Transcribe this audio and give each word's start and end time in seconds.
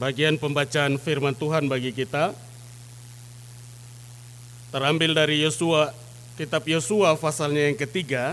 Bagian 0.00 0.40
pembacaan 0.40 0.96
firman 0.96 1.36
Tuhan 1.36 1.68
bagi 1.68 1.92
kita 1.92 2.32
terambil 4.72 5.12
dari 5.12 5.44
Yosua, 5.44 5.92
kitab 6.40 6.64
Yosua 6.64 7.20
pasalnya 7.20 7.68
yang 7.68 7.76
ketiga, 7.76 8.32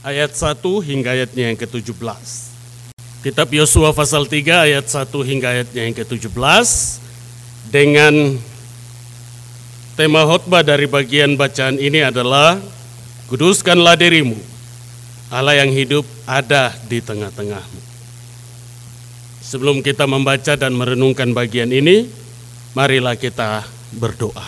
ayat 0.00 0.32
1 0.32 0.56
hingga 0.80 1.12
ayatnya 1.12 1.52
yang 1.52 1.58
ke-17. 1.60 1.92
Kitab 3.20 3.52
Yosua 3.52 3.92
pasal 3.92 4.24
3 4.24 4.72
ayat 4.72 4.88
1 4.88 5.04
hingga 5.20 5.52
ayatnya 5.52 5.82
yang 5.84 5.92
ke-17 5.92 6.68
dengan 7.68 8.40
tema 10.00 10.24
khotbah 10.24 10.64
dari 10.64 10.88
bagian 10.88 11.36
bacaan 11.36 11.76
ini 11.76 12.08
adalah 12.08 12.56
Kuduskanlah 13.28 14.00
dirimu, 14.00 14.34
Allah 15.28 15.60
yang 15.60 15.70
hidup 15.70 16.02
ada 16.24 16.72
di 16.88 16.98
tengah-tengahmu. 16.98 17.89
Sebelum 19.50 19.82
kita 19.82 20.06
membaca 20.06 20.54
dan 20.54 20.78
merenungkan 20.78 21.34
bagian 21.34 21.74
ini, 21.74 22.06
marilah 22.70 23.18
kita 23.18 23.66
berdoa. 23.98 24.46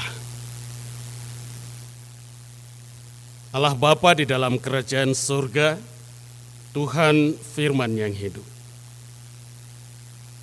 Allah 3.51 3.75
Bapa 3.75 4.15
di 4.15 4.31
dalam 4.31 4.63
kerajaan 4.63 5.11
surga, 5.11 5.75
Tuhan 6.71 7.35
firman 7.35 7.91
yang 7.99 8.15
hidup. 8.15 8.47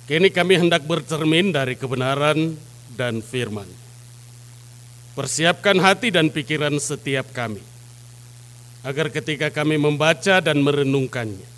Kini 0.04 0.28
kami 0.28 0.60
hendak 0.60 0.84
bercermin 0.84 1.56
dari 1.56 1.72
kebenaran 1.72 2.52
dan 2.92 3.24
firman. 3.24 3.66
Persiapkan 5.16 5.80
hati 5.80 6.12
dan 6.12 6.28
pikiran 6.28 6.76
setiap 6.76 7.32
kami 7.32 7.64
agar 8.84 9.08
ketika 9.08 9.48
kami 9.48 9.80
membaca 9.80 10.36
dan 10.44 10.60
merenungkannya, 10.60 11.48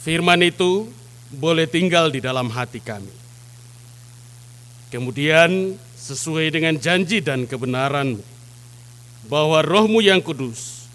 firman 0.00 0.40
itu 0.48 0.88
boleh 1.32 1.68
tinggal 1.68 2.08
di 2.08 2.24
dalam 2.24 2.48
hati 2.48 2.80
kami. 2.80 3.12
Kemudian 4.88 5.76
sesuai 6.00 6.48
dengan 6.48 6.80
janji 6.80 7.20
dan 7.20 7.44
kebenaran 7.44 8.16
bahwa 9.28 9.60
rohmu 9.60 10.00
yang 10.00 10.24
kudus 10.24 10.88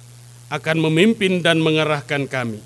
akan 0.50 0.90
memimpin 0.90 1.46
dan 1.46 1.62
mengarahkan 1.62 2.26
kami 2.26 2.62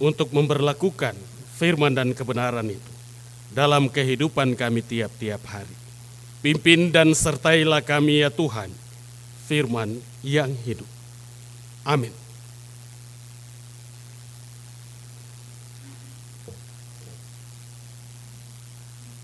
untuk 0.00 0.32
memperlakukan 0.32 1.12
firman 1.60 1.92
dan 1.92 2.16
kebenaran 2.16 2.72
itu 2.72 2.92
dalam 3.52 3.92
kehidupan 3.92 4.56
kami 4.56 4.80
tiap-tiap 4.80 5.44
hari. 5.44 5.76
Pimpin 6.40 6.88
dan 6.88 7.12
sertailah 7.12 7.84
kami 7.84 8.24
ya 8.24 8.32
Tuhan, 8.32 8.72
firman 9.44 10.00
yang 10.24 10.48
hidup. 10.64 10.88
Amin. 11.84 12.29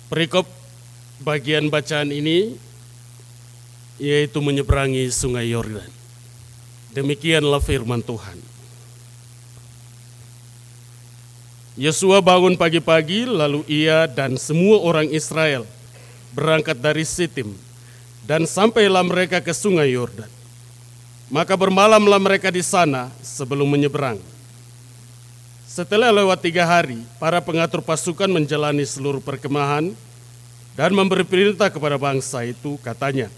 Perikop 0.07 0.47
bagian 1.23 1.67
bacaan 1.67 2.15
ini 2.15 2.55
yaitu 3.97 4.39
menyeberangi 4.39 5.09
sungai 5.09 5.51
Yordan. 5.51 5.89
Demikianlah 6.93 7.61
firman 7.61 8.01
Tuhan. 8.05 8.39
Yosua 11.77 12.25
bangun 12.25 12.57
pagi-pagi 12.57 13.29
lalu 13.29 13.61
ia 13.69 14.09
dan 14.09 14.41
semua 14.41 14.81
orang 14.81 15.12
Israel 15.12 15.69
berangkat 16.33 16.81
dari 16.81 17.05
Sitim 17.05 17.53
dan 18.25 18.49
sampailah 18.49 19.05
mereka 19.05 19.45
ke 19.45 19.53
sungai 19.53 19.93
Yordan. 19.93 20.29
Maka 21.29 21.59
bermalamlah 21.59 22.23
mereka 22.23 22.49
di 22.49 22.62
sana 22.62 23.11
sebelum 23.21 23.67
menyeberang. 23.67 24.36
Setelah 25.77 26.08
lewat 26.08 26.41
tiga 26.41 26.64
hari, 26.64 27.05
para 27.20 27.36
pengatur 27.36 27.84
pasukan 27.84 28.32
menjalani 28.32 28.80
seluruh 28.80 29.20
perkemahan 29.20 29.92
dan 30.72 30.88
memberi 30.96 31.20
perintah 31.20 31.69
kepada 31.69 32.00
bangsa 32.00 32.48
itu, 32.48 32.80
katanya, 32.80 33.28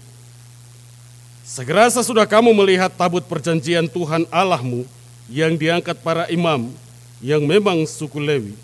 Segera 1.43 1.91
sesudah 1.91 2.23
kamu 2.23 2.55
melihat 2.55 2.95
tabut 2.95 3.27
perjanjian 3.27 3.91
Tuhan 3.91 4.23
Allahmu 4.31 4.87
yang 5.27 5.59
diangkat 5.59 5.99
para 5.99 6.31
imam 6.31 6.71
yang 7.19 7.43
memang 7.43 7.83
suku 7.83 8.23
Lewi, 8.23 8.55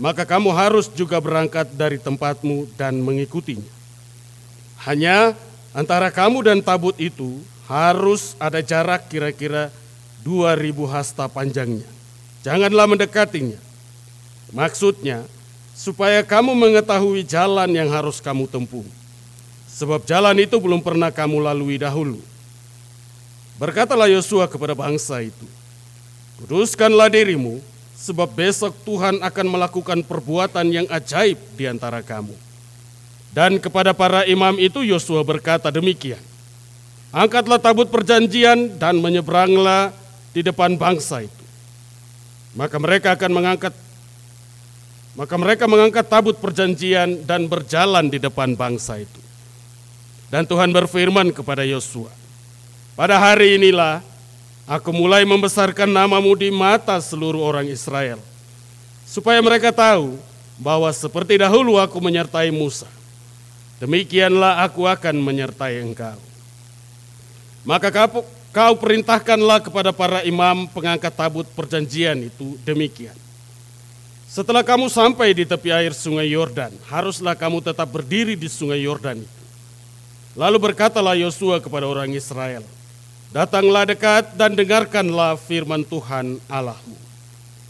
maka 0.00 0.24
kamu 0.24 0.48
harus 0.56 0.88
juga 0.88 1.20
berangkat 1.20 1.68
dari 1.76 2.00
tempatmu 2.00 2.64
dan 2.80 2.96
mengikutinya. 2.96 3.68
Hanya 4.88 5.36
antara 5.76 6.08
kamu 6.08 6.48
dan 6.48 6.64
tabut 6.64 6.96
itu 6.96 7.44
harus 7.68 8.32
ada 8.40 8.64
jarak 8.64 9.04
kira-kira 9.12 9.68
2000 10.24 10.72
hasta 10.88 11.28
panjangnya. 11.28 11.95
Janganlah 12.46 12.86
mendekatinya. 12.86 13.58
Maksudnya, 14.54 15.26
supaya 15.74 16.22
kamu 16.22 16.54
mengetahui 16.54 17.26
jalan 17.26 17.66
yang 17.74 17.90
harus 17.90 18.22
kamu 18.22 18.46
tempuh. 18.46 18.86
Sebab 19.66 20.06
jalan 20.06 20.38
itu 20.38 20.54
belum 20.54 20.78
pernah 20.78 21.10
kamu 21.10 21.42
lalui 21.42 21.74
dahulu. 21.74 22.22
Berkatalah 23.58 24.06
Yosua 24.06 24.46
kepada 24.46 24.78
bangsa 24.78 25.26
itu, 25.26 25.42
Kuduskanlah 26.38 27.10
dirimu, 27.10 27.58
sebab 27.98 28.30
besok 28.30 28.76
Tuhan 28.86 29.18
akan 29.26 29.46
melakukan 29.50 29.98
perbuatan 30.06 30.70
yang 30.70 30.86
ajaib 30.86 31.40
di 31.58 31.66
antara 31.66 31.98
kamu. 31.98 32.36
Dan 33.34 33.58
kepada 33.58 33.90
para 33.90 34.22
imam 34.22 34.54
itu 34.62 34.86
Yosua 34.86 35.26
berkata 35.26 35.66
demikian, 35.74 36.22
Angkatlah 37.10 37.58
tabut 37.58 37.90
perjanjian 37.90 38.78
dan 38.78 39.02
menyeberanglah 39.02 39.90
di 40.30 40.46
depan 40.46 40.76
bangsa 40.78 41.26
itu. 41.26 41.45
Maka 42.56 42.80
mereka 42.80 43.12
akan 43.12 43.30
mengangkat 43.36 43.74
maka 45.16 45.32
mereka 45.40 45.64
mengangkat 45.64 46.04
tabut 46.04 46.36
perjanjian 46.36 47.24
dan 47.24 47.48
berjalan 47.48 48.04
di 48.12 48.20
depan 48.20 48.52
bangsa 48.52 49.00
itu. 49.00 49.20
Dan 50.28 50.44
Tuhan 50.44 50.68
berfirman 50.76 51.32
kepada 51.32 51.64
Yosua, 51.64 52.12
"Pada 52.92 53.16
hari 53.16 53.56
inilah 53.56 54.04
aku 54.68 54.92
mulai 54.92 55.24
membesarkan 55.24 55.88
namamu 55.88 56.36
di 56.36 56.52
mata 56.52 57.00
seluruh 57.00 57.40
orang 57.40 57.64
Israel, 57.64 58.20
supaya 59.08 59.40
mereka 59.40 59.72
tahu 59.72 60.20
bahwa 60.60 60.92
seperti 60.92 61.40
dahulu 61.40 61.80
aku 61.80 61.96
menyertai 61.96 62.52
Musa, 62.52 62.88
demikianlah 63.80 64.68
aku 64.68 64.84
akan 64.84 65.16
menyertai 65.16 65.80
engkau." 65.80 66.20
Maka 67.64 67.88
kau, 67.88 68.20
kau 68.56 68.72
perintahkanlah 68.72 69.68
kepada 69.68 69.92
para 69.92 70.24
imam 70.24 70.64
pengangkat 70.72 71.12
tabut 71.12 71.44
perjanjian 71.52 72.16
itu 72.24 72.56
demikian. 72.64 73.12
Setelah 74.24 74.64
kamu 74.64 74.88
sampai 74.88 75.36
di 75.36 75.44
tepi 75.44 75.68
air 75.68 75.92
sungai 75.92 76.32
Yordan, 76.32 76.72
haruslah 76.88 77.36
kamu 77.36 77.60
tetap 77.60 77.84
berdiri 77.84 78.32
di 78.32 78.48
sungai 78.48 78.80
Yordan 78.80 79.20
itu. 79.20 79.42
Lalu 80.40 80.72
berkatalah 80.72 81.12
Yosua 81.20 81.60
kepada 81.60 81.84
orang 81.84 82.08
Israel, 82.16 82.64
Datanglah 83.28 83.84
dekat 83.84 84.32
dan 84.40 84.56
dengarkanlah 84.56 85.36
firman 85.36 85.84
Tuhan 85.84 86.40
Allahmu. 86.48 86.96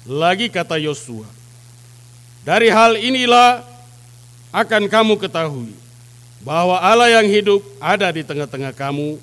Lagi 0.06 0.46
kata 0.46 0.78
Yosua, 0.78 1.26
Dari 2.46 2.70
hal 2.70 2.94
inilah 2.94 3.66
akan 4.54 4.86
kamu 4.86 5.18
ketahui 5.18 5.74
bahwa 6.46 6.78
Allah 6.78 7.10
yang 7.10 7.26
hidup 7.26 7.58
ada 7.82 8.06
di 8.14 8.22
tengah-tengah 8.22 8.70
kamu 8.70 9.18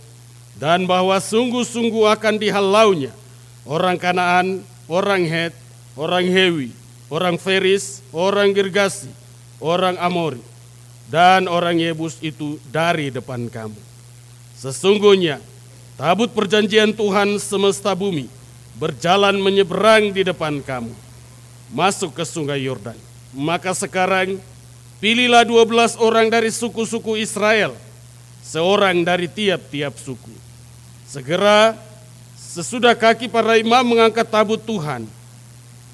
dan 0.57 0.85
bahwa 0.85 1.17
sungguh-sungguh 1.17 2.05
akan 2.13 2.37
dihalaunya 2.37 3.11
orang 3.65 3.97
Kanaan, 3.97 4.61
orang 4.85 5.23
Het, 5.25 5.53
orang 5.97 6.25
Hewi, 6.27 6.69
orang 7.09 7.35
Feris, 7.37 8.01
orang 8.13 8.51
Girgasi, 8.53 9.09
orang 9.63 9.95
Amori, 9.97 10.41
dan 11.07 11.47
orang 11.47 11.79
Yebus 11.79 12.19
itu 12.19 12.59
dari 12.69 13.09
depan 13.13 13.47
kamu. 13.47 13.79
Sesungguhnya 14.57 15.43
tabut 15.99 16.31
perjanjian 16.31 16.95
Tuhan 16.95 17.37
semesta 17.37 17.91
bumi 17.93 18.27
berjalan 18.79 19.37
menyeberang 19.37 20.09
di 20.09 20.25
depan 20.25 20.63
kamu, 20.63 20.93
masuk 21.69 22.15
ke 22.15 22.23
sungai 22.25 22.65
Yordan. 22.65 22.97
Maka 23.33 23.73
sekarang 23.73 24.37
pilihlah 25.01 25.45
dua 25.45 25.65
belas 25.65 25.97
orang 25.97 26.29
dari 26.29 26.49
suku-suku 26.49 27.17
Israel, 27.21 27.73
seorang 28.43 29.01
dari 29.07 29.31
tiap-tiap 29.31 29.95
suku 29.95 30.53
Segera 31.13 31.77
sesudah 32.33 32.97
kaki 32.97 33.29
para 33.29 33.53
imam 33.61 33.85
mengangkat 33.85 34.25
tabut 34.25 34.57
Tuhan, 34.57 35.05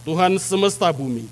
Tuhan 0.08 0.40
semesta 0.40 0.88
bumi, 0.96 1.28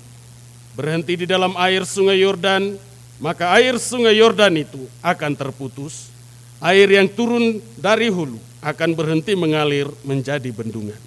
berhenti 0.76 1.24
di 1.24 1.26
dalam 1.28 1.56
air 1.56 1.88
sungai 1.88 2.20
Yordan, 2.20 2.76
maka 3.16 3.48
air 3.56 3.80
sungai 3.80 4.12
Yordan 4.20 4.60
itu 4.60 4.84
akan 5.00 5.32
terputus, 5.32 6.12
air 6.60 6.84
yang 6.84 7.08
turun 7.08 7.64
dari 7.80 8.12
hulu 8.12 8.36
akan 8.60 8.92
berhenti 8.92 9.32
mengalir 9.32 9.88
menjadi 10.04 10.52
bendungan. 10.52 11.00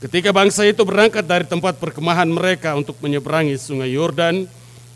Ketika 0.00 0.32
bangsa 0.32 0.64
itu 0.64 0.88
berangkat 0.88 1.28
dari 1.28 1.44
tempat 1.44 1.76
perkemahan 1.76 2.32
mereka 2.32 2.72
untuk 2.80 2.96
menyeberangi 3.04 3.60
sungai 3.60 3.92
Yordan, 3.92 4.48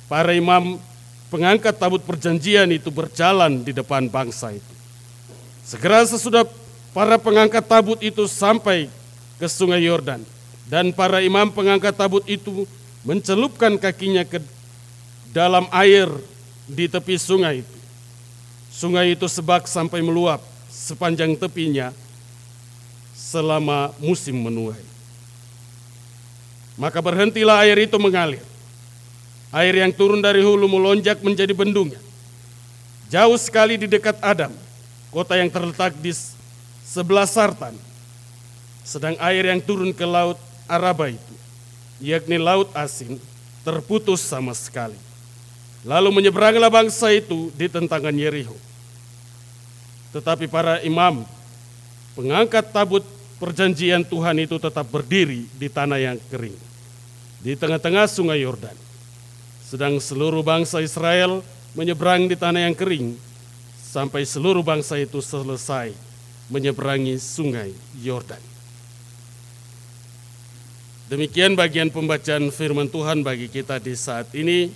para 0.08 0.32
imam 0.32 0.80
pengangkat 1.28 1.76
tabut 1.76 2.02
perjanjian 2.04 2.68
itu 2.72 2.88
berjalan 2.88 3.60
di 3.64 3.72
depan 3.72 4.08
bangsa 4.08 4.52
itu. 4.52 4.74
Segera 5.64 6.04
sesudah 6.04 6.48
para 6.96 7.20
pengangkat 7.20 7.64
tabut 7.64 8.00
itu 8.00 8.24
sampai 8.24 8.88
ke 9.36 9.46
sungai 9.46 9.84
Yordan 9.84 10.24
dan 10.68 10.92
para 10.92 11.20
imam 11.24 11.48
pengangkat 11.52 11.96
tabut 11.96 12.24
itu 12.28 12.68
mencelupkan 13.04 13.76
kakinya 13.80 14.24
ke 14.24 14.40
dalam 15.32 15.68
air 15.72 16.08
di 16.68 16.88
tepi 16.88 17.16
sungai 17.16 17.64
itu. 17.64 17.76
Sungai 18.68 19.16
itu 19.16 19.26
sebak 19.26 19.64
sampai 19.64 20.04
meluap 20.04 20.44
sepanjang 20.68 21.34
tepinya 21.36 21.92
selama 23.12 23.92
musim 23.98 24.36
menuai. 24.36 24.84
Maka 26.78 27.02
berhentilah 27.02 27.66
air 27.66 27.88
itu 27.90 27.98
mengalir. 27.98 28.44
Air 29.48 29.80
yang 29.80 29.92
turun 29.96 30.20
dari 30.20 30.44
hulu 30.44 30.68
melonjak 30.68 31.24
menjadi 31.24 31.56
bendungan. 31.56 32.00
Jauh 33.08 33.40
sekali 33.40 33.80
di 33.80 33.88
dekat 33.88 34.20
Adam, 34.20 34.52
kota 35.08 35.40
yang 35.40 35.48
terletak 35.48 35.96
di 35.96 36.12
sebelah 36.84 37.24
Sartan. 37.24 37.72
Sedang 38.84 39.16
air 39.20 39.48
yang 39.48 39.60
turun 39.64 39.92
ke 39.96 40.04
laut 40.04 40.36
Araba 40.68 41.08
itu, 41.08 41.34
yakni 42.00 42.36
laut 42.36 42.68
asin, 42.76 43.16
terputus 43.64 44.20
sama 44.20 44.52
sekali. 44.52 44.96
Lalu 45.88 46.20
menyeberanglah 46.20 46.68
bangsa 46.68 47.08
itu 47.12 47.48
di 47.56 47.68
tentangan 47.72 48.12
Yeriho. 48.12 48.56
Tetapi 50.12 50.48
para 50.48 50.80
imam, 50.84 51.24
pengangkat 52.12 52.68
tabut 52.68 53.04
perjanjian 53.40 54.04
Tuhan 54.04 54.36
itu 54.44 54.60
tetap 54.60 54.84
berdiri 54.88 55.48
di 55.56 55.68
tanah 55.72 56.00
yang 56.00 56.18
kering, 56.28 56.56
di 57.40 57.52
tengah-tengah 57.56 58.04
sungai 58.04 58.44
Yordan. 58.44 58.87
Sedang 59.68 60.00
seluruh 60.00 60.40
bangsa 60.40 60.80
Israel 60.80 61.44
menyeberang 61.76 62.24
di 62.24 62.32
tanah 62.40 62.64
yang 62.64 62.72
kering, 62.72 63.20
sampai 63.84 64.24
seluruh 64.24 64.64
bangsa 64.64 64.96
itu 64.96 65.20
selesai 65.20 65.92
menyeberangi 66.48 67.20
sungai 67.20 67.76
Yordan. 68.00 68.40
Demikian 71.12 71.52
bagian 71.52 71.92
pembacaan 71.92 72.48
firman 72.48 72.88
Tuhan 72.88 73.20
bagi 73.20 73.52
kita 73.52 73.76
di 73.76 73.92
saat 73.92 74.32
ini. 74.32 74.72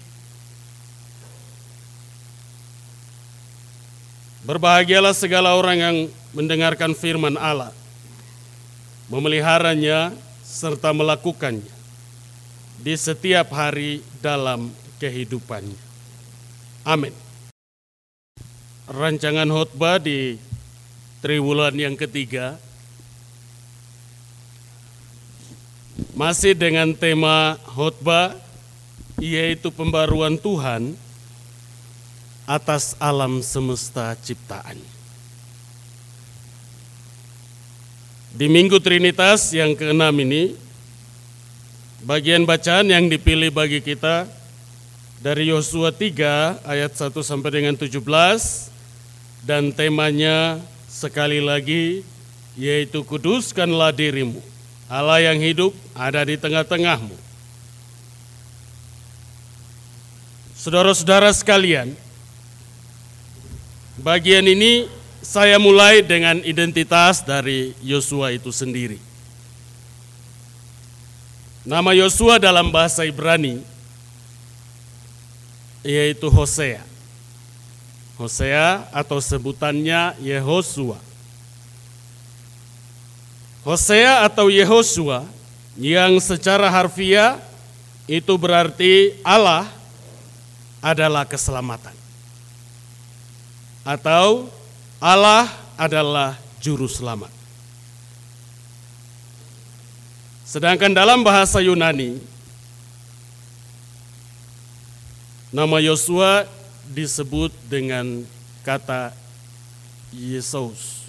Berbahagialah 4.45 5.17
segala 5.17 5.57
orang 5.57 5.79
yang 5.81 5.97
mendengarkan 6.37 6.93
firman 6.93 7.41
Allah, 7.41 7.73
memeliharanya 9.09 10.13
serta 10.45 10.93
melakukannya 10.93 11.81
di 12.83 12.93
setiap 12.99 13.55
hari 13.55 14.03
dalam 14.19 14.82
kehidupannya. 15.03 15.81
Amin. 16.87 17.11
Rancangan 18.87 19.51
khotbah 19.51 19.99
di 19.99 20.39
triwulan 21.19 21.75
yang 21.75 21.99
ketiga 21.99 22.59
Masih 26.13 26.53
dengan 26.53 26.93
tema 26.93 27.57
khotbah 27.65 28.37
yaitu 29.17 29.73
pembaruan 29.73 30.37
Tuhan 30.37 30.93
atas 32.45 32.93
alam 33.01 33.41
semesta 33.41 34.13
ciptaan. 34.21 34.77
Di 38.33 38.45
Minggu 38.45 38.77
Trinitas 38.81 39.53
yang 39.57 39.73
keenam 39.73 40.13
ini, 40.21 40.53
bagian 42.05 42.45
bacaan 42.45 42.93
yang 42.93 43.09
dipilih 43.09 43.49
bagi 43.49 43.81
kita 43.81 44.29
dari 45.23 45.55
Yosua 45.55 45.95
3 45.95 46.67
ayat 46.67 46.93
1 46.99 47.15
sampai 47.23 47.51
dengan 47.63 47.79
17 47.79 48.03
dan 49.47 49.71
temanya 49.71 50.59
sekali 50.91 51.39
lagi 51.39 52.03
yaitu 52.59 53.07
kuduskanlah 53.07 53.95
dirimu 53.95 54.43
Allah 54.93 55.25
yang 55.25 55.41
hidup 55.41 55.73
ada 55.97 56.21
di 56.21 56.37
tengah-tengahmu. 56.37 57.17
Saudara-saudara 60.53 61.33
sekalian, 61.33 61.97
bagian 63.97 64.45
ini 64.45 64.85
saya 65.25 65.57
mulai 65.57 66.05
dengan 66.05 66.45
identitas 66.45 67.25
dari 67.25 67.73
Yosua 67.81 68.37
itu 68.37 68.53
sendiri. 68.53 69.01
Nama 71.65 71.97
Yosua 71.97 72.37
dalam 72.37 72.69
bahasa 72.69 73.09
Ibrani 73.09 73.65
yaitu 75.83 76.31
Hosea. 76.31 76.83
Hosea 78.19 78.87
atau 78.95 79.19
sebutannya 79.19 80.15
Yehosua. 80.23 80.99
Hosea 83.63 84.27
atau 84.27 84.51
Yehosua 84.51 85.27
yang 85.79 86.19
secara 86.19 86.67
harfiah 86.71 87.39
itu 88.11 88.35
berarti 88.35 89.15
Allah 89.23 89.71
adalah 90.83 91.23
keselamatan. 91.27 91.95
Atau 93.83 94.51
Allah 95.03 95.51
adalah 95.79 96.39
juru 96.63 96.87
selamat. 96.87 97.31
Sedangkan 100.47 100.93
dalam 100.93 101.25
bahasa 101.25 101.59
Yunani 101.59 102.21
nama 105.53 105.77
Yosua 105.85 106.49
disebut 106.89 107.53
dengan 107.69 108.25
kata 108.65 109.13
Yesus 110.11 111.05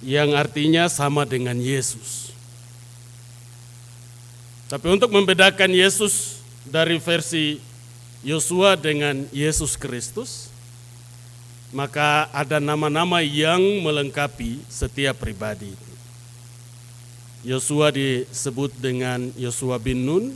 yang 0.00 0.38
artinya 0.38 0.86
sama 0.86 1.26
dengan 1.26 1.58
Yesus. 1.58 2.30
Tapi 4.70 4.86
untuk 4.90 5.10
membedakan 5.10 5.70
Yesus 5.70 6.42
dari 6.66 6.98
versi 7.02 7.58
Yosua 8.22 8.74
dengan 8.74 9.26
Yesus 9.30 9.78
Kristus, 9.78 10.50
maka 11.70 12.26
ada 12.34 12.58
nama-nama 12.58 13.22
yang 13.22 13.62
melengkapi 13.82 14.62
setiap 14.66 15.22
pribadi. 15.22 15.74
Yosua 17.46 17.94
disebut 17.94 18.74
dengan 18.82 19.30
Yosua 19.38 19.78
bin 19.78 20.02
Nun 20.02 20.34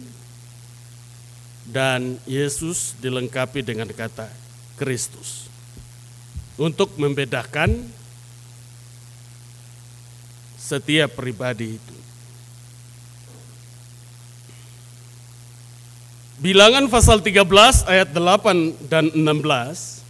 dan 1.70 2.18
Yesus 2.26 2.98
dilengkapi 2.98 3.62
dengan 3.62 3.86
kata 3.86 4.26
Kristus. 4.74 5.46
Untuk 6.60 6.92
membedakan 7.00 7.88
setiap 10.60 11.16
pribadi 11.16 11.80
itu. 11.80 11.96
Bilangan 16.40 16.88
pasal 16.88 17.20
13 17.20 17.44
ayat 17.84 18.08
8 18.12 18.88
dan 18.88 19.12
16 19.12 20.00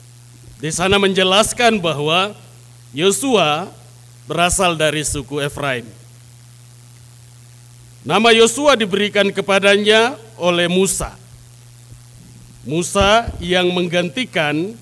di 0.63 0.71
sana 0.71 1.01
menjelaskan 1.01 1.81
bahwa 1.83 2.35
Yosua 2.95 3.71
berasal 4.31 4.79
dari 4.79 5.03
suku 5.03 5.43
Efraim. 5.43 5.87
Nama 8.07 8.31
Yosua 8.33 8.79
diberikan 8.79 9.27
kepadanya 9.35 10.15
oleh 10.39 10.71
Musa. 10.71 11.20
Musa 12.61 13.33
yang 13.41 13.73
menggantikan 13.73 14.77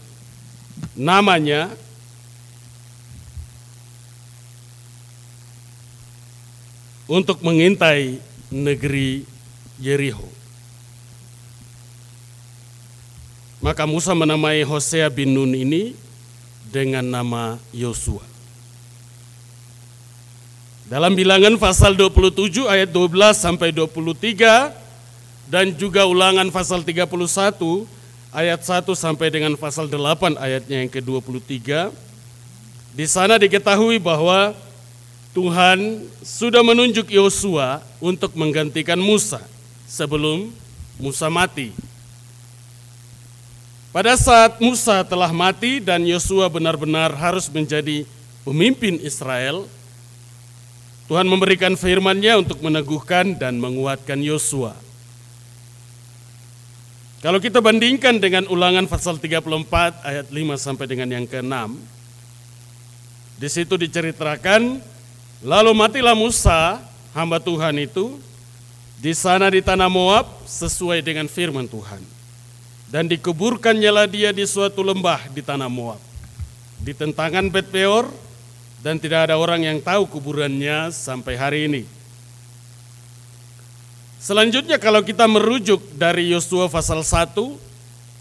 namanya 0.99 1.71
untuk 7.07 7.39
mengintai 7.41 8.19
negeri 8.51 9.23
Yeriho. 9.79 10.27
Maka 13.63 13.87
Musa 13.87 14.15
menamai 14.15 14.63
Hosea 14.63 15.11
bin 15.11 15.35
Nun 15.35 15.55
ini 15.55 15.95
dengan 16.71 17.03
nama 17.03 17.59
Yosua. 17.75 18.23
Dalam 20.89 21.13
bilangan 21.13 21.61
pasal 21.61 21.93
27 21.95 22.65
ayat 22.65 22.89
12 22.89 23.13
sampai 23.37 23.71
23 23.77 24.88
dan 25.49 25.73
juga 25.73 26.05
ulangan 26.05 26.53
pasal 26.53 26.85
31 26.85 27.09
ayat 28.37 28.61
1 28.61 28.85
sampai 28.93 29.33
dengan 29.33 29.57
pasal 29.57 29.89
8 29.89 30.37
ayatnya 30.37 30.85
yang 30.85 30.93
ke-23 30.93 31.89
di 32.93 33.07
sana 33.09 33.41
diketahui 33.41 33.97
bahwa 33.97 34.53
Tuhan 35.33 36.05
sudah 36.21 36.61
menunjuk 36.65 37.09
Yosua 37.15 37.81
untuk 38.01 38.35
menggantikan 38.37 38.99
Musa 38.99 39.39
sebelum 39.87 40.51
Musa 40.99 41.31
mati. 41.31 41.71
Pada 43.95 44.19
saat 44.19 44.59
Musa 44.59 45.01
telah 45.07 45.31
mati 45.31 45.81
dan 45.81 46.05
Yosua 46.05 46.51
benar-benar 46.51 47.15
harus 47.15 47.47
menjadi 47.49 48.05
pemimpin 48.43 48.99
Israel, 49.01 49.65
Tuhan 51.09 51.25
memberikan 51.25 51.73
firman-Nya 51.79 52.43
untuk 52.43 52.61
meneguhkan 52.61 53.39
dan 53.39 53.57
menguatkan 53.63 54.21
Yosua. 54.21 54.88
Kalau 57.19 57.43
kita 57.43 57.59
bandingkan 57.59 58.23
dengan 58.23 58.47
ulangan 58.47 58.87
pasal 58.87 59.19
34 59.19 59.43
ayat 60.07 60.27
5 60.31 60.39
sampai 60.55 60.87
dengan 60.87 61.11
yang 61.11 61.27
ke-6, 61.27 61.75
di 63.39 63.49
situ 63.51 63.75
diceritakan 63.75 64.79
Lalu 65.39 65.71
matilah 65.71 66.19
Musa, 66.19 66.83
hamba 67.15 67.39
Tuhan 67.39 67.79
itu, 67.79 68.19
di 68.99 69.15
sana 69.15 69.47
di 69.47 69.63
tanah 69.63 69.87
Moab 69.87 70.27
sesuai 70.43 70.99
dengan 70.99 71.31
firman 71.31 71.71
Tuhan. 71.71 72.03
Dan 72.91 73.07
dikuburkannyalah 73.07 74.11
dia 74.11 74.35
di 74.35 74.43
suatu 74.43 74.83
lembah 74.83 75.31
di 75.31 75.39
tanah 75.39 75.71
Moab, 75.71 76.03
di 76.83 76.91
tentangan 76.91 77.47
Bet 77.55 77.71
Peor, 77.71 78.11
dan 78.83 78.99
tidak 78.99 79.31
ada 79.31 79.39
orang 79.39 79.63
yang 79.63 79.79
tahu 79.79 80.11
kuburannya 80.11 80.91
sampai 80.91 81.39
hari 81.39 81.71
ini. 81.71 81.83
Selanjutnya 84.19 84.83
kalau 84.83 84.99
kita 84.99 85.31
merujuk 85.31 85.79
dari 85.95 86.35
Yosua 86.35 86.67
pasal 86.67 87.07
1 87.07 87.39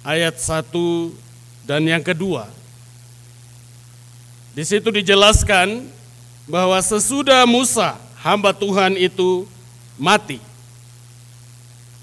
ayat 0.05 0.37
1 0.37 0.69
dan 1.65 1.81
yang 1.81 2.05
kedua. 2.05 2.45
Di 4.53 4.61
situ 4.61 4.93
dijelaskan 4.93 5.89
bahwa 6.45 6.77
sesudah 6.81 7.45
Musa 7.49 7.97
hamba 8.21 8.53
Tuhan 8.53 8.93
itu 8.93 9.49
mati. 9.97 10.37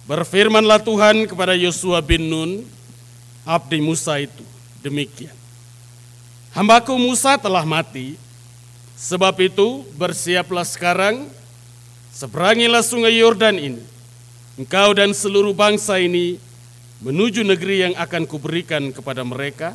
Berfirmanlah 0.05 0.83
Tuhan 0.83 1.25
kepada 1.25 1.57
Yosua 1.57 2.05
bin 2.05 2.29
Nun, 2.29 2.51
abdi 3.47 3.81
Musa 3.81 4.21
itu, 4.21 4.45
demikian. 4.85 5.33
Hambaku 6.53 6.93
Musa 7.01 7.41
telah 7.41 7.65
mati, 7.65 8.21
sebab 9.01 9.33
itu 9.41 9.83
bersiaplah 9.97 10.63
sekarang 10.63 11.25
Seberangilah 12.15 12.87
sungai 12.87 13.19
Yordan 13.19 13.59
ini, 13.59 13.83
engkau 14.55 14.95
dan 14.95 15.11
seluruh 15.11 15.51
bangsa 15.51 15.99
ini 15.99 16.39
menuju 17.03 17.43
negeri 17.43 17.91
yang 17.91 17.95
akan 17.99 18.23
kuberikan 18.31 18.95
kepada 18.95 19.27
mereka, 19.27 19.75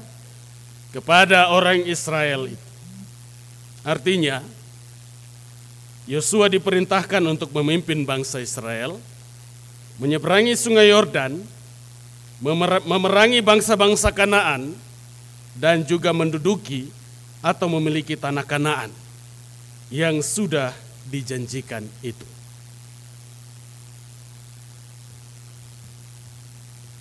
kepada 0.96 1.52
orang 1.52 1.84
Israel 1.84 2.48
itu. 2.48 2.68
Artinya, 3.84 4.40
Yosua 6.08 6.48
diperintahkan 6.48 7.20
untuk 7.28 7.52
memimpin 7.52 8.08
bangsa 8.08 8.40
Israel, 8.40 8.96
menyeberangi 10.00 10.56
sungai 10.56 10.96
Yordan, 10.96 11.44
memerangi 12.88 13.44
bangsa-bangsa 13.44 14.16
Kanaan, 14.16 14.80
dan 15.60 15.84
juga 15.84 16.16
menduduki 16.16 16.88
atau 17.44 17.68
memiliki 17.68 18.16
tanah 18.16 18.48
Kanaan 18.48 18.96
yang 19.92 20.24
sudah 20.24 20.72
dijanjikan 21.10 21.84
itu. 22.06 22.26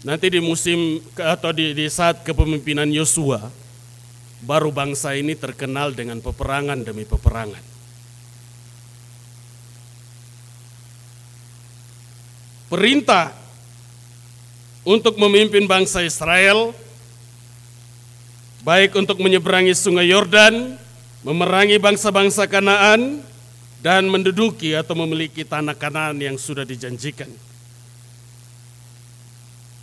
Nanti 0.08 0.30
di 0.32 0.40
musim 0.40 1.02
atau 1.18 1.50
di, 1.52 1.74
di 1.74 1.86
saat 1.90 2.24
kepemimpinan 2.24 2.88
Yosua, 2.88 3.50
baru 4.40 4.70
bangsa 4.70 5.12
ini 5.18 5.34
terkenal 5.34 5.92
dengan 5.92 6.22
peperangan 6.22 6.80
demi 6.86 7.02
peperangan. 7.02 7.60
Perintah 12.68 13.32
untuk 14.84 15.16
memimpin 15.16 15.64
bangsa 15.64 16.04
Israel, 16.04 16.72
baik 18.62 18.94
untuk 18.94 19.18
menyeberangi 19.18 19.72
sungai 19.72 20.08
Yordan, 20.08 20.76
memerangi 21.26 21.80
bangsa-bangsa 21.80 22.46
Kanaan, 22.46 23.24
dan 23.78 24.10
menduduki 24.10 24.74
atau 24.74 24.98
memiliki 24.98 25.46
tanah 25.46 25.74
kanan 25.74 26.18
yang 26.18 26.34
sudah 26.34 26.66
dijanjikan. 26.66 27.30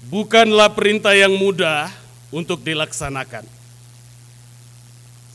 Bukanlah 0.06 0.70
perintah 0.70 1.16
yang 1.18 1.34
mudah 1.34 1.90
untuk 2.30 2.62
dilaksanakan. 2.62 3.48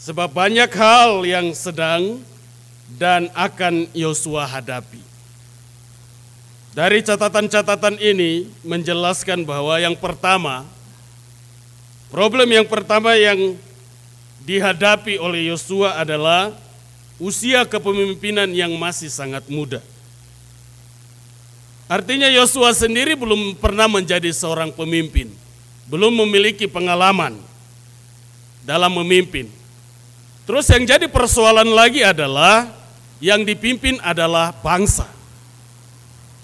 Sebab 0.01 0.31
banyak 0.33 0.71
hal 0.73 1.27
yang 1.27 1.53
sedang 1.53 2.23
dan 2.97 3.29
akan 3.35 3.91
Yosua 3.93 4.49
hadapi. 4.49 5.03
Dari 6.71 7.03
catatan-catatan 7.03 7.99
ini 7.99 8.47
menjelaskan 8.63 9.43
bahwa 9.43 9.75
yang 9.83 9.99
pertama, 9.99 10.63
problem 12.15 12.47
yang 12.47 12.65
pertama 12.65 13.19
yang 13.19 13.59
dihadapi 14.47 15.19
oleh 15.19 15.51
Yosua 15.51 15.99
adalah 15.99 16.55
usia 17.21 17.69
kepemimpinan 17.69 18.49
yang 18.51 18.73
masih 18.81 19.13
sangat 19.13 19.45
muda. 19.53 19.85
Artinya 21.87 22.27
Yosua 22.33 22.73
sendiri 22.73 23.13
belum 23.13 23.61
pernah 23.61 23.87
menjadi 23.87 24.33
seorang 24.33 24.73
pemimpin, 24.73 25.29
belum 25.87 26.25
memiliki 26.25 26.65
pengalaman 26.65 27.37
dalam 28.65 28.95
memimpin. 28.97 29.53
Terus 30.49 30.67
yang 30.73 30.87
jadi 30.89 31.07
persoalan 31.07 31.69
lagi 31.69 32.01
adalah 32.01 32.73
yang 33.21 33.45
dipimpin 33.45 34.01
adalah 34.01 34.55
bangsa, 34.65 35.05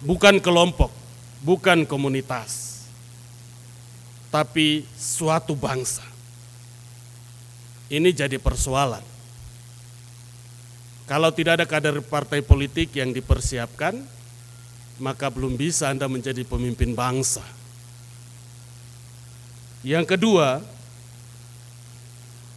bukan 0.04 0.42
kelompok, 0.42 0.92
bukan 1.40 1.88
komunitas, 1.88 2.84
tapi 4.28 4.84
suatu 4.98 5.56
bangsa. 5.56 6.04
Ini 7.86 8.10
jadi 8.10 8.36
persoalan. 8.42 9.15
Kalau 11.06 11.30
tidak 11.30 11.62
ada 11.62 11.66
kader 11.70 12.02
partai 12.02 12.42
politik 12.42 12.90
yang 12.98 13.14
dipersiapkan, 13.14 13.94
maka 14.98 15.30
belum 15.30 15.54
bisa 15.54 15.86
Anda 15.86 16.10
menjadi 16.10 16.42
pemimpin 16.42 16.98
bangsa. 16.98 17.46
Yang 19.86 20.18
kedua, 20.18 20.66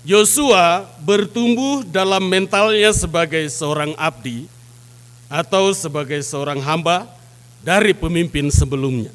Yosua 0.01 0.89
bertumbuh 1.05 1.85
dalam 1.85 2.25
mentalnya 2.25 2.89
sebagai 2.89 3.45
seorang 3.53 3.93
abdi 3.93 4.49
atau 5.29 5.69
sebagai 5.69 6.17
seorang 6.25 6.57
hamba 6.57 7.05
dari 7.61 7.93
pemimpin 7.93 8.49
sebelumnya, 8.49 9.13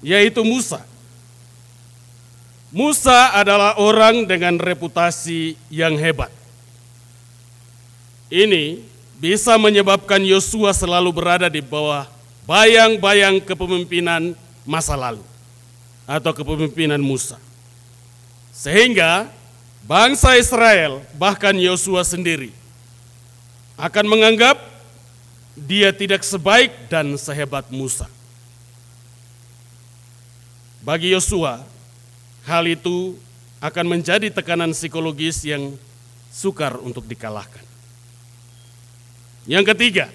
yaitu 0.00 0.40
Musa. 0.48 0.80
Musa 2.72 3.36
adalah 3.36 3.76
orang 3.76 4.24
dengan 4.24 4.56
reputasi 4.56 5.60
yang 5.68 6.00
hebat 6.00 6.32
ini 8.32 8.80
bisa 9.20 9.60
menyebabkan 9.60 10.24
Yosua 10.24 10.72
selalu 10.72 11.12
berada 11.12 11.52
di 11.52 11.60
bawah 11.60 12.08
bayang-bayang 12.48 13.44
kepemimpinan 13.44 14.32
masa 14.64 14.96
lalu 14.96 15.20
atau 16.08 16.32
kepemimpinan 16.32 16.98
Musa. 16.98 17.36
Sehingga 18.56 19.28
bangsa 19.84 20.40
Israel 20.40 21.04
bahkan 21.20 21.52
Yosua 21.60 22.08
sendiri 22.08 22.56
akan 23.76 24.08
menganggap 24.08 24.56
dia 25.52 25.92
tidak 25.92 26.24
sebaik 26.24 26.72
dan 26.88 27.12
sehebat 27.20 27.68
Musa. 27.68 28.08
Bagi 30.82 31.14
Yosua, 31.14 31.62
hal 32.48 32.64
itu 32.66 33.14
akan 33.62 33.86
menjadi 33.86 34.32
tekanan 34.34 34.74
psikologis 34.74 35.46
yang 35.46 35.78
sukar 36.32 36.74
untuk 36.82 37.06
dikalahkan. 37.06 37.71
Yang 39.42 39.74
ketiga, 39.74 40.06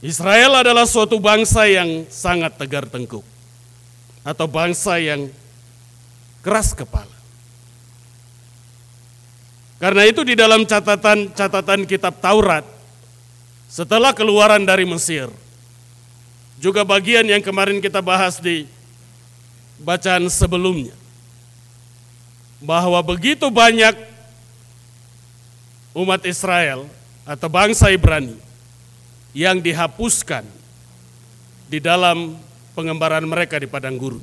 Israel 0.00 0.62
adalah 0.62 0.86
suatu 0.86 1.18
bangsa 1.18 1.66
yang 1.68 2.06
sangat 2.06 2.54
tegar 2.54 2.86
tengkuk 2.86 3.26
atau 4.22 4.46
bangsa 4.46 4.96
yang 5.02 5.26
keras 6.40 6.72
kepala. 6.72 7.18
Karena 9.78 10.06
itu 10.06 10.26
di 10.26 10.34
dalam 10.34 10.66
catatan-catatan 10.66 11.86
kitab 11.86 12.18
Taurat 12.18 12.66
setelah 13.70 14.10
keluaran 14.10 14.64
dari 14.66 14.82
Mesir 14.82 15.30
juga 16.58 16.82
bagian 16.82 17.22
yang 17.22 17.38
kemarin 17.38 17.78
kita 17.78 18.02
bahas 18.02 18.42
di 18.42 18.66
bacaan 19.78 20.26
sebelumnya 20.26 20.94
bahwa 22.58 22.98
begitu 23.06 23.46
banyak 23.46 23.94
umat 25.98 26.22
Israel 26.22 26.86
atau 27.26 27.50
bangsa 27.50 27.90
Ibrani 27.90 28.38
yang 29.34 29.58
dihapuskan 29.58 30.46
di 31.66 31.82
dalam 31.82 32.38
pengembaraan 32.78 33.26
mereka 33.26 33.58
di 33.58 33.66
padang 33.66 33.98
gurun. 33.98 34.22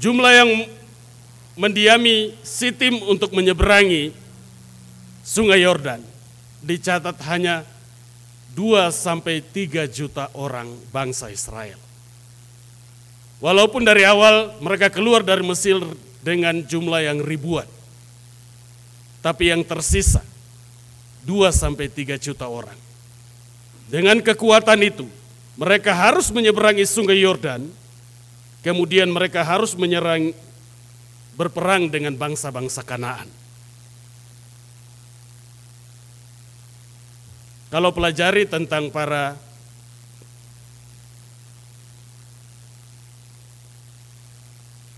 Jumlah 0.00 0.32
yang 0.32 0.50
mendiami 1.58 2.32
Sitim 2.40 3.04
untuk 3.04 3.36
menyeberangi 3.36 4.16
Sungai 5.20 5.60
Yordan 5.60 6.00
dicatat 6.64 7.20
hanya 7.28 7.68
2 8.56 8.88
sampai 8.88 9.44
3 9.44 9.84
juta 9.92 10.32
orang 10.32 10.72
bangsa 10.88 11.28
Israel. 11.28 11.76
Walaupun 13.44 13.84
dari 13.84 14.08
awal 14.08 14.56
mereka 14.64 14.88
keluar 14.88 15.20
dari 15.20 15.44
Mesir 15.44 15.76
dengan 16.24 16.60
jumlah 16.64 17.00
yang 17.04 17.20
ribuan. 17.20 17.68
Tapi 19.20 19.52
yang 19.52 19.60
tersisa 19.60 20.24
2 21.28 21.52
sampai 21.52 21.92
3 21.92 22.16
juta 22.16 22.48
orang. 22.48 22.76
Dengan 23.90 24.16
kekuatan 24.22 24.80
itu, 24.80 25.06
mereka 25.60 25.92
harus 25.92 26.32
menyeberangi 26.32 26.88
sungai 26.88 27.20
Yordan, 27.20 27.68
kemudian 28.64 29.12
mereka 29.12 29.44
harus 29.44 29.76
menyerang 29.76 30.32
berperang 31.36 31.92
dengan 31.92 32.16
bangsa-bangsa 32.16 32.80
Kanaan. 32.80 33.28
Kalau 37.70 37.94
pelajari 37.94 38.50
tentang 38.50 38.90
para 38.90 39.38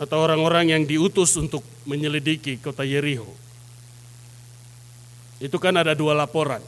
atau 0.00 0.19
orang-orang 0.19 0.75
yang 0.75 0.83
diutus 0.83 1.37
untuk 1.38 1.62
menyelidiki 1.87 2.59
kota 2.59 2.83
Yeriho. 2.83 3.42
Itu 5.43 5.59
kan 5.59 5.75
ada 5.75 5.91
dua 5.99 6.15
laporan. 6.15 6.63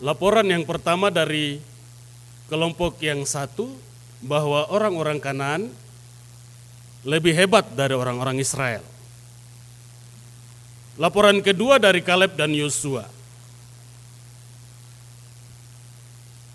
Laporan 0.00 0.48
yang 0.48 0.64
pertama 0.64 1.12
dari 1.12 1.60
kelompok 2.48 2.96
yang 3.04 3.28
satu 3.28 3.68
bahwa 4.24 4.64
orang-orang 4.72 5.20
Kanaan 5.20 5.68
lebih 7.04 7.36
hebat 7.36 7.68
dari 7.76 7.92
orang-orang 7.92 8.40
Israel. 8.40 8.80
Laporan 10.96 11.44
kedua 11.44 11.76
dari 11.76 12.00
Kaleb 12.00 12.32
dan 12.34 12.50
Yosua 12.56 13.06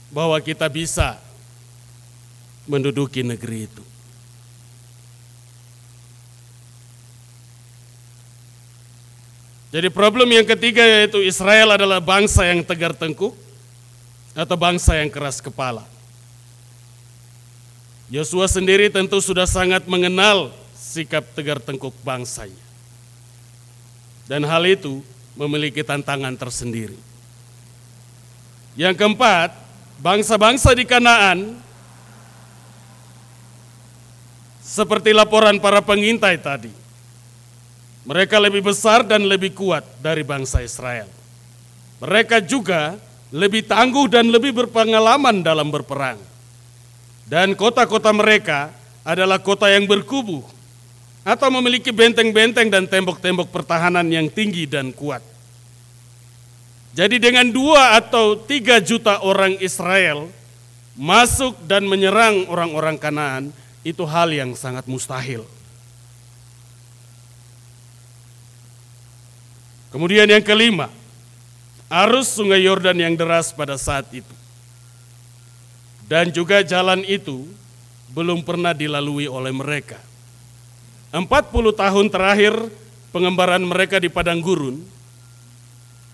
bahwa 0.09 0.35
kita 0.41 0.65
bisa 0.67 1.21
menduduki 2.65 3.21
negeri 3.21 3.69
itu. 3.69 3.92
Jadi 9.73 9.89
problem 9.89 10.29
yang 10.29 10.45
ketiga 10.45 10.85
yaitu 10.85 11.17
Israel 11.25 11.73
adalah 11.73 11.97
bangsa 11.97 12.45
yang 12.45 12.61
tegar 12.61 12.93
tengkuk 12.93 13.33
atau 14.37 14.53
bangsa 14.53 15.01
yang 15.01 15.09
keras 15.09 15.41
kepala. 15.41 15.81
Yosua 18.05 18.45
sendiri 18.45 18.93
tentu 18.93 19.17
sudah 19.17 19.49
sangat 19.49 19.89
mengenal 19.89 20.53
sikap 20.77 21.25
tegar 21.33 21.57
tengkuk 21.57 21.97
bangsanya. 22.05 22.61
Dan 24.29 24.45
hal 24.45 24.61
itu 24.69 25.01
memiliki 25.33 25.81
tantangan 25.81 26.37
tersendiri. 26.37 26.95
Yang 28.77 29.01
keempat, 29.01 29.57
bangsa-bangsa 29.97 30.77
di 30.77 30.85
Kanaan 30.85 31.57
seperti 34.61 35.17
laporan 35.17 35.57
para 35.57 35.81
pengintai 35.81 36.37
tadi 36.37 36.82
mereka 38.03 38.35
lebih 38.39 38.67
besar 38.67 39.07
dan 39.07 39.23
lebih 39.23 39.55
kuat 39.55 39.83
dari 40.03 40.27
bangsa 40.27 40.59
Israel. 40.59 41.07
Mereka 42.03 42.43
juga 42.43 42.99
lebih 43.31 43.63
tangguh 43.63 44.11
dan 44.11 44.27
lebih 44.27 44.51
berpengalaman 44.51 45.39
dalam 45.39 45.71
berperang. 45.71 46.19
Dan 47.23 47.55
kota-kota 47.55 48.11
mereka 48.11 48.75
adalah 49.07 49.39
kota 49.39 49.71
yang 49.71 49.87
berkubu 49.87 50.43
atau 51.23 51.47
memiliki 51.47 51.95
benteng-benteng 51.95 52.67
dan 52.67 52.83
tembok-tembok 52.83 53.47
pertahanan 53.47 54.03
yang 54.11 54.27
tinggi 54.27 54.67
dan 54.67 54.91
kuat. 54.91 55.23
Jadi 56.93 57.17
dengan 57.17 57.47
dua 57.49 57.97
atau 57.97 58.35
tiga 58.37 58.77
juta 58.83 59.23
orang 59.23 59.57
Israel 59.63 60.29
masuk 60.93 61.57
dan 61.65 61.89
menyerang 61.89 62.45
orang-orang 62.51 63.01
Kanaan, 63.01 63.49
itu 63.81 64.05
hal 64.05 64.29
yang 64.29 64.53
sangat 64.53 64.85
mustahil. 64.85 65.41
Kemudian 69.93 70.25
yang 70.25 70.41
kelima, 70.41 70.89
arus 71.85 72.33
sungai 72.33 72.65
Yordan 72.65 72.97
yang 72.97 73.13
deras 73.13 73.53
pada 73.53 73.77
saat 73.77 74.09
itu. 74.09 74.33
Dan 76.09 76.33
juga 76.33 76.65
jalan 76.65 77.05
itu 77.05 77.45
belum 78.09 78.41
pernah 78.41 78.73
dilalui 78.73 79.29
oleh 79.29 79.53
mereka. 79.53 80.01
40 81.13 81.29
tahun 81.77 82.09
terakhir 82.09 82.57
pengembaraan 83.13 83.61
mereka 83.61 84.01
di 84.01 84.09
padang 84.09 84.41
gurun, 84.41 84.81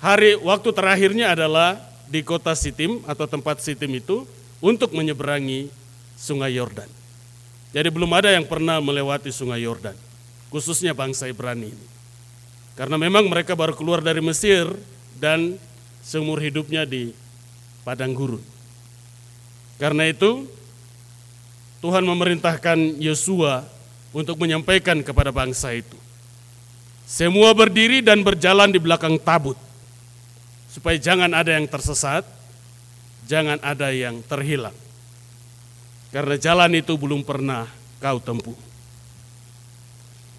hari 0.03 0.35
waktu 0.35 0.75
terakhirnya 0.75 1.31
adalah 1.31 1.79
di 2.11 2.19
kota 2.19 2.51
Sitim 2.51 2.99
atau 3.07 3.23
tempat 3.31 3.63
Sitim 3.63 3.95
itu 3.95 4.27
untuk 4.59 4.91
menyeberangi 4.91 5.71
sungai 6.19 6.51
Yordan. 6.59 6.91
Jadi 7.71 7.87
belum 7.87 8.11
ada 8.11 8.27
yang 8.27 8.43
pernah 8.43 8.83
melewati 8.83 9.31
sungai 9.31 9.63
Yordan, 9.63 9.95
khususnya 10.51 10.91
bangsa 10.91 11.31
Ibrani 11.31 11.71
ini. 11.71 11.98
Karena 12.79 12.95
memang 12.95 13.27
mereka 13.27 13.59
baru 13.59 13.75
keluar 13.75 13.99
dari 13.99 14.23
Mesir 14.23 14.71
dan 15.19 15.59
seumur 15.99 16.39
hidupnya 16.39 16.87
di 16.87 17.11
padang 17.83 18.15
gurun. 18.15 18.39
Karena 19.75 20.07
itu 20.07 20.47
Tuhan 21.83 22.07
memerintahkan 22.07 23.03
Yosua 23.03 23.67
untuk 24.15 24.39
menyampaikan 24.39 25.03
kepada 25.03 25.27
bangsa 25.27 25.75
itu. 25.75 25.99
Semua 27.03 27.51
berdiri 27.51 27.99
dan 27.99 28.23
berjalan 28.23 28.71
di 28.71 28.79
belakang 28.79 29.19
tabut. 29.19 29.59
Supaya 30.71 30.95
jangan 30.95 31.35
ada 31.35 31.59
yang 31.59 31.67
tersesat, 31.67 32.23
jangan 33.27 33.59
ada 33.59 33.91
yang 33.91 34.23
terhilang. 34.23 34.75
Karena 36.15 36.39
jalan 36.39 36.79
itu 36.79 36.95
belum 36.95 37.27
pernah 37.27 37.67
kau 37.99 38.23
tempuh. 38.23 38.55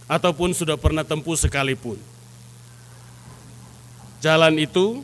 Ataupun 0.09 0.57
sudah 0.57 0.81
pernah 0.81 1.05
tempuh 1.05 1.37
sekalipun. 1.37 2.01
Jalan 4.21 4.61
itu 4.61 5.01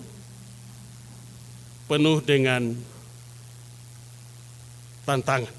penuh 1.88 2.20
dengan 2.20 2.76
tantangan. 5.08 5.54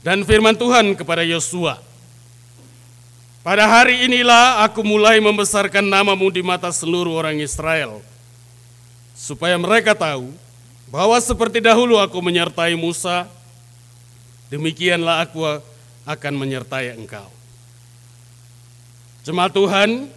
Dan 0.00 0.24
firman 0.24 0.56
Tuhan 0.56 0.96
kepada 0.96 1.20
Yosua, 1.22 1.76
pada 3.44 3.68
hari 3.68 4.08
inilah 4.08 4.64
aku 4.64 4.80
mulai 4.80 5.20
membesarkan 5.20 5.84
namamu 5.84 6.32
di 6.32 6.40
mata 6.40 6.72
seluruh 6.72 7.12
orang 7.14 7.36
Israel, 7.38 8.00
supaya 9.12 9.60
mereka 9.60 9.92
tahu 9.92 10.32
bahwa 10.88 11.14
seperti 11.20 11.60
dahulu 11.60 12.00
aku 12.00 12.16
menyertai 12.18 12.74
Musa, 12.80 13.28
demikianlah 14.48 15.28
aku 15.28 15.44
akan 16.08 16.34
menyertai 16.34 16.96
engkau. 16.96 17.28
Jemaat 19.20 19.52
Tuhan, 19.52 20.08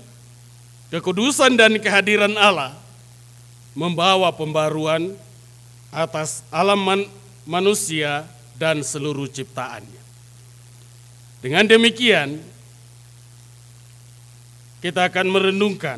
Kekudusan 0.93 1.58
dan 1.58 1.82
kehadiran 1.82 2.38
Allah 2.38 2.77
membawa 3.73 4.29
pembaruan 4.29 5.17
atas 5.89 6.45
alam 6.53 6.77
man 6.77 7.01
manusia 7.49 8.29
dan 8.62 8.86
seluruh 8.86 9.25
ciptaannya. 9.25 10.03
Dengan 11.41 11.65
demikian, 11.65 12.38
kita 14.86 15.10
akan 15.10 15.34
merenungkan 15.34 15.97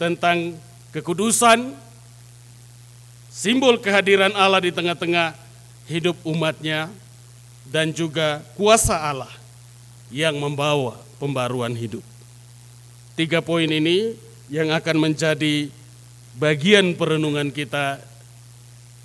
tentang 0.00 0.56
kekudusan, 0.96 1.76
simbol 3.28 3.76
kehadiran 3.76 4.32
Allah 4.32 4.64
di 4.64 4.72
tengah-tengah 4.72 5.36
hidup 5.84 6.16
umatnya, 6.24 6.88
dan 7.68 7.92
juga 7.92 8.40
kuasa 8.56 8.96
Allah 8.96 9.36
yang 10.08 10.32
membawa 10.40 10.96
pembaruan 11.20 11.76
hidup. 11.76 12.15
Tiga 13.16 13.40
poin 13.40 13.64
ini 13.64 14.12
yang 14.52 14.68
akan 14.76 15.08
menjadi 15.08 15.72
bagian 16.36 16.92
perenungan 16.92 17.48
kita 17.48 17.96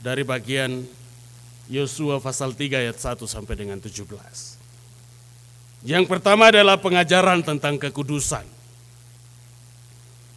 dari 0.03 0.27
bagian 0.27 0.83
Yosua 1.71 2.19
pasal 2.19 2.51
3 2.51 2.83
ayat 2.83 2.99
1 2.99 3.23
sampai 3.23 3.55
dengan 3.55 3.79
17. 3.79 4.03
Yang 5.87 6.05
pertama 6.11 6.51
adalah 6.51 6.75
pengajaran 6.75 7.39
tentang 7.39 7.79
kekudusan. 7.79 8.43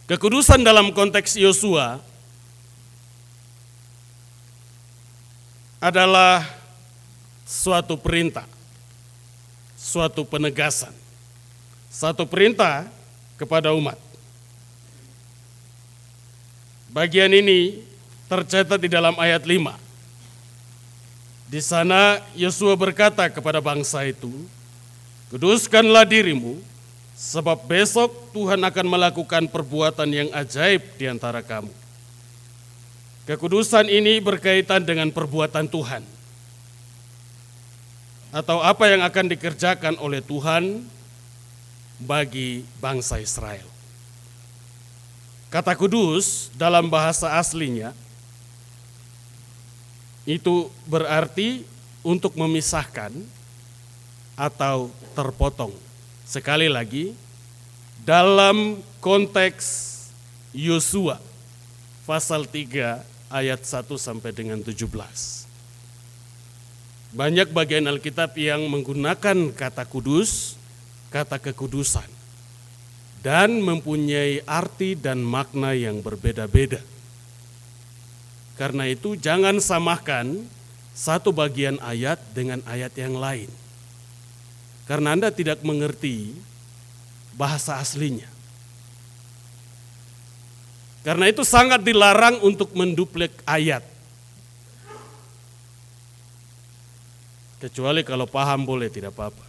Kekudusan 0.07 0.63
dalam 0.63 0.95
konteks 0.95 1.35
Yosua 1.35 1.99
adalah 5.83 6.47
suatu 7.43 7.99
perintah, 7.99 8.47
suatu 9.75 10.23
penegasan. 10.23 10.95
Satu 11.91 12.23
perintah 12.23 12.87
kepada 13.35 13.71
umat. 13.75 13.99
Bagian 16.91 17.31
ini 17.35 17.83
tercatat 18.31 18.79
di 18.79 18.87
dalam 18.87 19.15
ayat 19.19 19.43
5. 19.43 19.75
Di 21.45 21.61
sana 21.61 22.23
Yosua 22.33 22.73
berkata 22.73 23.27
kepada 23.29 23.59
bangsa 23.59 24.01
itu, 24.07 24.31
Kuduskanlah 25.29 26.07
dirimu, 26.07 26.61
sebab 27.17 27.59
besok 27.67 28.31
Tuhan 28.31 28.61
akan 28.61 28.85
melakukan 28.87 29.43
perbuatan 29.49 30.07
yang 30.07 30.29
ajaib 30.31 30.83
di 30.95 31.09
antara 31.09 31.43
kamu. 31.43 31.73
Kekudusan 33.25 33.89
ini 33.89 34.21
berkaitan 34.21 34.85
dengan 34.85 35.09
perbuatan 35.09 35.65
Tuhan. 35.65 36.05
Atau 38.29 38.61
apa 38.61 38.85
yang 38.85 39.01
akan 39.01 39.25
dikerjakan 39.33 39.97
oleh 39.97 40.21
Tuhan 40.21 40.85
bagi 42.01 42.67
bangsa 42.79 43.19
Israel. 43.21 43.65
Kata 45.49 45.71
kudus 45.77 46.51
dalam 46.57 46.91
bahasa 46.91 47.39
aslinya 47.39 47.95
itu 50.25 50.67
berarti 50.89 51.63
untuk 52.03 52.35
memisahkan 52.35 53.13
atau 54.35 54.91
terpotong. 55.15 55.71
Sekali 56.25 56.67
lagi, 56.67 57.15
dalam 58.03 58.81
konteks 58.99 59.93
Yosua 60.51 61.21
pasal 62.03 62.49
3 62.49 63.05
ayat 63.31 63.61
1 63.63 63.85
sampai 63.95 64.35
dengan 64.35 64.59
17. 64.59 64.85
Banyak 67.15 67.55
bagian 67.55 67.87
Alkitab 67.87 68.35
yang 68.35 68.67
menggunakan 68.67 69.55
kata 69.55 69.87
kudus, 69.87 70.59
kata 71.15 71.39
kekudusan 71.39 72.11
dan 73.23 73.63
mempunyai 73.63 74.43
arti 74.43 74.99
dan 74.99 75.23
makna 75.23 75.71
yang 75.71 76.03
berbeda-beda. 76.03 76.83
Karena 78.59 78.83
itu 78.91 79.15
jangan 79.15 79.63
samakan 79.63 80.43
satu 80.91 81.31
bagian 81.31 81.79
ayat 81.79 82.19
dengan 82.35 82.59
ayat 82.67 82.91
yang 82.99 83.15
lain. 83.15 83.47
Karena 84.91 85.15
Anda 85.15 85.31
tidak 85.31 85.63
mengerti 85.63 86.35
bahasa 87.39 87.79
aslinya. 87.79 88.27
Karena 91.07 91.31
itu 91.31 91.47
sangat 91.47 91.79
dilarang 91.79 92.43
untuk 92.43 92.75
menduplek 92.75 93.31
ayat. 93.47 93.87
Kecuali 97.63 98.03
kalau 98.03 98.27
paham 98.27 98.67
boleh 98.67 98.91
tidak 98.91 99.15
apa-apa. 99.15 99.44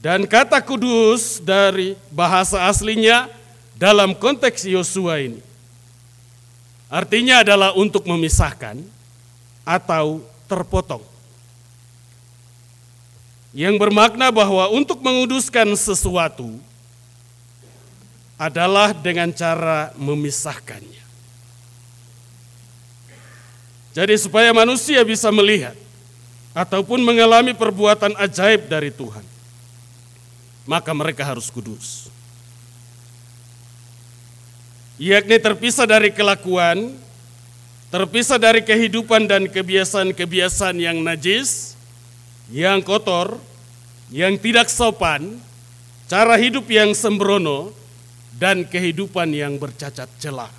Dan 0.00 0.24
kata 0.24 0.64
kudus 0.64 1.44
dari 1.44 1.92
bahasa 2.08 2.64
aslinya 2.64 3.28
dalam 3.76 4.16
konteks 4.16 4.64
Yosua 4.64 5.20
ini. 5.20 5.40
Artinya 6.88 7.44
adalah 7.44 7.76
untuk 7.76 8.08
memisahkan 8.08 8.80
atau 9.62 10.24
terpotong. 10.48 11.04
Yang 13.52 13.76
bermakna 13.76 14.32
bahwa 14.32 14.72
untuk 14.72 15.04
menguduskan 15.04 15.68
sesuatu, 15.76 16.58
adalah 18.40 18.96
dengan 18.96 19.28
cara 19.36 19.92
memisahkannya. 20.00 21.04
Jadi 23.92 24.16
supaya 24.16 24.48
manusia 24.56 25.04
bisa 25.04 25.28
melihat 25.28 25.76
ataupun 26.56 27.04
mengalami 27.04 27.52
perbuatan 27.52 28.16
ajaib 28.16 28.64
dari 28.64 28.88
Tuhan, 28.88 29.20
maka 30.68 30.90
mereka 30.92 31.24
harus 31.24 31.48
kudus. 31.48 32.10
Yakni 35.00 35.40
terpisah 35.40 35.88
dari 35.88 36.12
kelakuan, 36.12 36.92
terpisah 37.88 38.36
dari 38.36 38.60
kehidupan 38.60 39.24
dan 39.24 39.48
kebiasaan-kebiasaan 39.48 40.76
yang 40.76 41.00
najis, 41.00 41.72
yang 42.52 42.84
kotor, 42.84 43.40
yang 44.12 44.36
tidak 44.36 44.68
sopan, 44.68 45.40
cara 46.04 46.36
hidup 46.36 46.68
yang 46.68 46.92
sembrono, 46.92 47.72
dan 48.36 48.68
kehidupan 48.68 49.32
yang 49.32 49.56
bercacat 49.56 50.08
celah. 50.20 50.52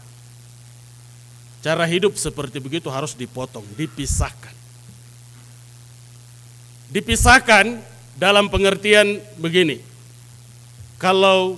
Cara 1.61 1.85
hidup 1.85 2.17
seperti 2.17 2.57
begitu 2.57 2.89
harus 2.89 3.13
dipotong, 3.13 3.61
dipisahkan. 3.77 4.53
Dipisahkan 6.89 7.77
dalam 8.17 8.49
pengertian 8.49 9.21
begini. 9.37 9.90
Kalau 11.01 11.57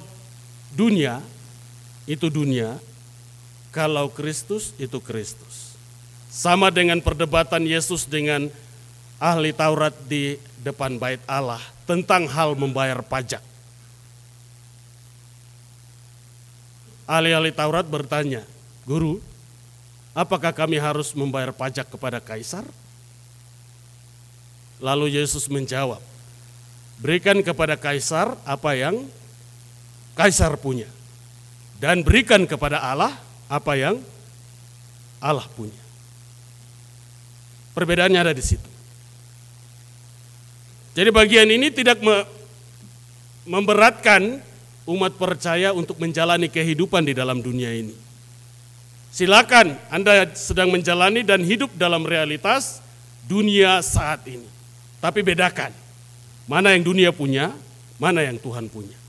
dunia 0.71 1.19
itu 2.07 2.31
dunia, 2.31 2.79
kalau 3.75 4.07
Kristus 4.07 4.71
itu 4.79 5.03
Kristus. 5.03 5.75
Sama 6.31 6.71
dengan 6.71 7.03
perdebatan 7.03 7.67
Yesus 7.67 8.07
dengan 8.07 8.47
ahli 9.19 9.51
Taurat 9.51 9.91
di 10.07 10.39
depan 10.63 10.95
bait 10.95 11.19
Allah 11.27 11.59
tentang 11.83 12.23
hal 12.31 12.55
membayar 12.55 13.03
pajak. 13.03 13.43
Ahli-ahli 17.03 17.51
Taurat 17.51 17.83
bertanya, 17.83 18.47
Guru, 18.87 19.19
apakah 20.15 20.55
kami 20.55 20.79
harus 20.79 21.11
membayar 21.11 21.51
pajak 21.51 21.91
kepada 21.91 22.23
kaisar? 22.23 22.63
Lalu 24.79 25.19
Yesus 25.19 25.51
menjawab, 25.51 25.99
berikan 27.03 27.43
kepada 27.43 27.75
kaisar 27.75 28.39
apa 28.47 28.71
yang 28.79 29.03
kaisar 30.17 30.55
punya. 30.57 30.89
Dan 31.77 32.01
berikan 32.01 32.47
kepada 32.47 32.79
Allah 32.79 33.11
apa 33.51 33.75
yang 33.75 33.99
Allah 35.19 35.45
punya. 35.51 35.83
Perbedaannya 37.73 38.19
ada 38.21 38.33
di 38.33 38.43
situ. 38.43 38.69
Jadi 40.93 41.09
bagian 41.09 41.49
ini 41.49 41.73
tidak 41.73 41.99
memberatkan 43.49 44.39
umat 44.85 45.17
percaya 45.17 45.73
untuk 45.73 45.97
menjalani 45.97 46.47
kehidupan 46.47 47.01
di 47.03 47.17
dalam 47.17 47.41
dunia 47.41 47.73
ini. 47.73 47.95
Silakan 49.13 49.77
Anda 49.89 50.29
sedang 50.37 50.69
menjalani 50.69 51.25
dan 51.25 51.41
hidup 51.41 51.73
dalam 51.77 52.05
realitas 52.05 52.81
dunia 53.25 53.81
saat 53.81 54.25
ini. 54.29 54.45
Tapi 55.01 55.25
bedakan 55.25 55.73
mana 56.47 56.71
yang 56.73 56.83
dunia 56.85 57.09
punya, 57.13 57.53
mana 57.97 58.21
yang 58.23 58.37
Tuhan 58.37 58.69
punya. 58.69 59.02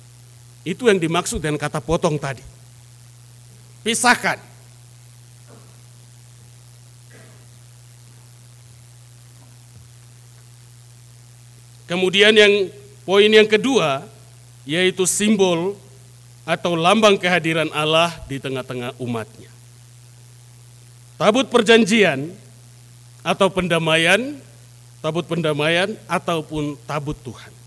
Itu 0.65 0.89
yang 0.89 0.97
dimaksud 0.97 1.45
dengan 1.45 1.61
kata 1.61 1.79
potong 1.79 2.17
tadi. 2.17 2.41
Pisahkan. 3.85 4.41
Kemudian 11.85 12.33
yang 12.33 12.73
poin 13.05 13.29
yang 13.29 13.45
kedua, 13.45 14.09
yaitu 14.65 15.05
simbol 15.05 15.77
atau 16.49 16.73
lambang 16.73 17.21
kehadiran 17.21 17.69
Allah 17.77 18.09
di 18.25 18.41
tengah-tengah 18.41 18.97
umatnya. 18.97 19.53
Tabut 21.21 21.45
perjanjian 21.53 22.33
atau 23.21 23.53
pendamaian, 23.53 24.41
tabut 25.05 25.29
pendamaian 25.29 25.93
ataupun 26.09 26.81
tabut 26.89 27.21
Tuhan 27.21 27.64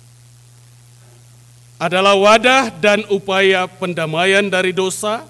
adalah 1.78 2.18
wadah 2.18 2.74
dan 2.74 3.06
upaya 3.10 3.70
pendamaian 3.70 4.46
dari 4.50 4.74
dosa 4.74 5.26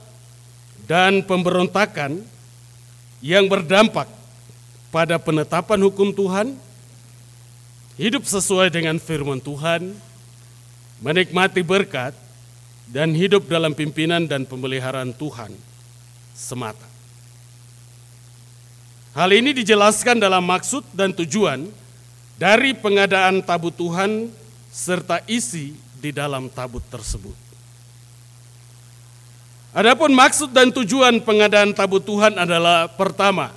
dan 0.87 1.19
pemberontakan 1.19 2.23
yang 3.19 3.51
berdampak 3.51 4.07
pada 4.87 5.19
penetapan 5.19 5.83
hukum 5.83 6.15
Tuhan, 6.15 6.55
hidup 7.99 8.23
sesuai 8.23 8.71
dengan 8.71 8.95
firman 8.95 9.43
Tuhan, 9.43 9.91
menikmati 11.03 11.59
berkat, 11.59 12.15
dan 12.87 13.11
hidup 13.11 13.51
dalam 13.51 13.75
pimpinan 13.75 14.23
dan 14.23 14.47
pemeliharaan 14.47 15.11
Tuhan 15.11 15.51
semata. 16.31 16.87
Hal 19.11 19.33
ini 19.35 19.51
dijelaskan 19.51 20.23
dalam 20.23 20.45
maksud 20.47 20.87
dan 20.95 21.11
tujuan 21.11 21.67
dari 22.39 22.71
pengadaan 22.71 23.43
tabut 23.43 23.75
Tuhan 23.75 24.31
serta 24.71 25.25
isi 25.27 25.75
di 25.97 26.13
dalam 26.13 26.47
tabut 26.47 26.83
tersebut. 26.87 27.35
Adapun 29.77 30.09
maksud 30.09 30.49
dan 30.49 30.73
tujuan 30.73 31.21
pengadaan 31.21 31.69
tabut 31.75 32.01
Tuhan 32.01 32.33
adalah 32.33 32.89
pertama, 32.89 33.53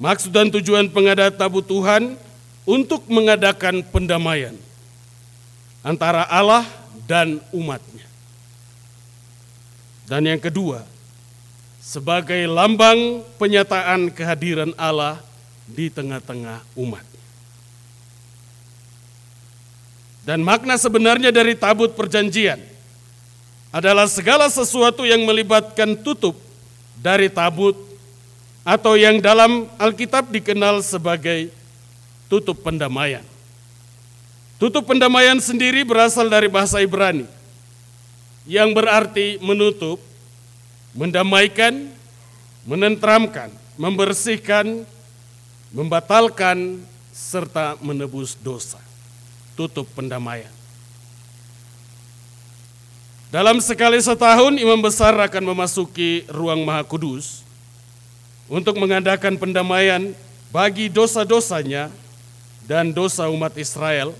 maksud 0.00 0.32
dan 0.32 0.48
tujuan 0.48 0.88
pengadaan 0.88 1.34
tabut 1.36 1.64
Tuhan 1.66 2.16
untuk 2.64 3.04
mengadakan 3.10 3.84
pendamaian 3.84 4.56
antara 5.84 6.24
Allah 6.24 6.64
dan 7.04 7.36
umatnya. 7.52 8.08
Dan 10.06 10.24
yang 10.24 10.38
kedua, 10.38 10.86
sebagai 11.82 12.46
lambang 12.46 13.22
penyataan 13.38 14.10
kehadiran 14.14 14.70
Allah 14.78 15.18
di 15.66 15.90
tengah-tengah 15.90 16.62
umat. 16.78 17.15
Dan 20.26 20.42
makna 20.42 20.74
sebenarnya 20.74 21.30
dari 21.30 21.54
tabut 21.54 21.94
perjanjian 21.94 22.58
adalah 23.70 24.10
segala 24.10 24.50
sesuatu 24.50 25.06
yang 25.06 25.22
melibatkan 25.22 25.94
tutup 25.94 26.34
dari 26.98 27.30
tabut 27.30 27.78
atau 28.66 28.98
yang 28.98 29.22
dalam 29.22 29.70
Alkitab 29.78 30.26
dikenal 30.34 30.82
sebagai 30.82 31.54
tutup 32.26 32.58
pendamaian. 32.58 33.22
Tutup 34.58 34.82
pendamaian 34.82 35.38
sendiri 35.38 35.86
berasal 35.86 36.26
dari 36.26 36.50
bahasa 36.50 36.82
Ibrani 36.82 37.28
yang 38.50 38.74
berarti 38.74 39.38
menutup, 39.38 40.02
mendamaikan, 40.90 41.86
menentramkan, 42.66 43.54
membersihkan, 43.78 44.82
membatalkan, 45.70 46.82
serta 47.14 47.78
menebus 47.78 48.34
dosa. 48.42 48.85
Tutup 49.56 49.88
pendamaian. 49.96 50.52
Dalam 53.32 53.58
sekali 53.58 53.98
setahun 53.98 54.54
imam 54.54 54.78
besar 54.78 55.16
akan 55.18 55.44
memasuki 55.50 56.22
ruang 56.30 56.62
maha 56.62 56.86
kudus 56.86 57.42
untuk 58.46 58.78
mengadakan 58.78 59.34
pendamaian 59.34 60.14
bagi 60.54 60.86
dosa-dosanya 60.86 61.90
dan 62.70 62.94
dosa 62.94 63.26
umat 63.26 63.56
Israel 63.58 64.14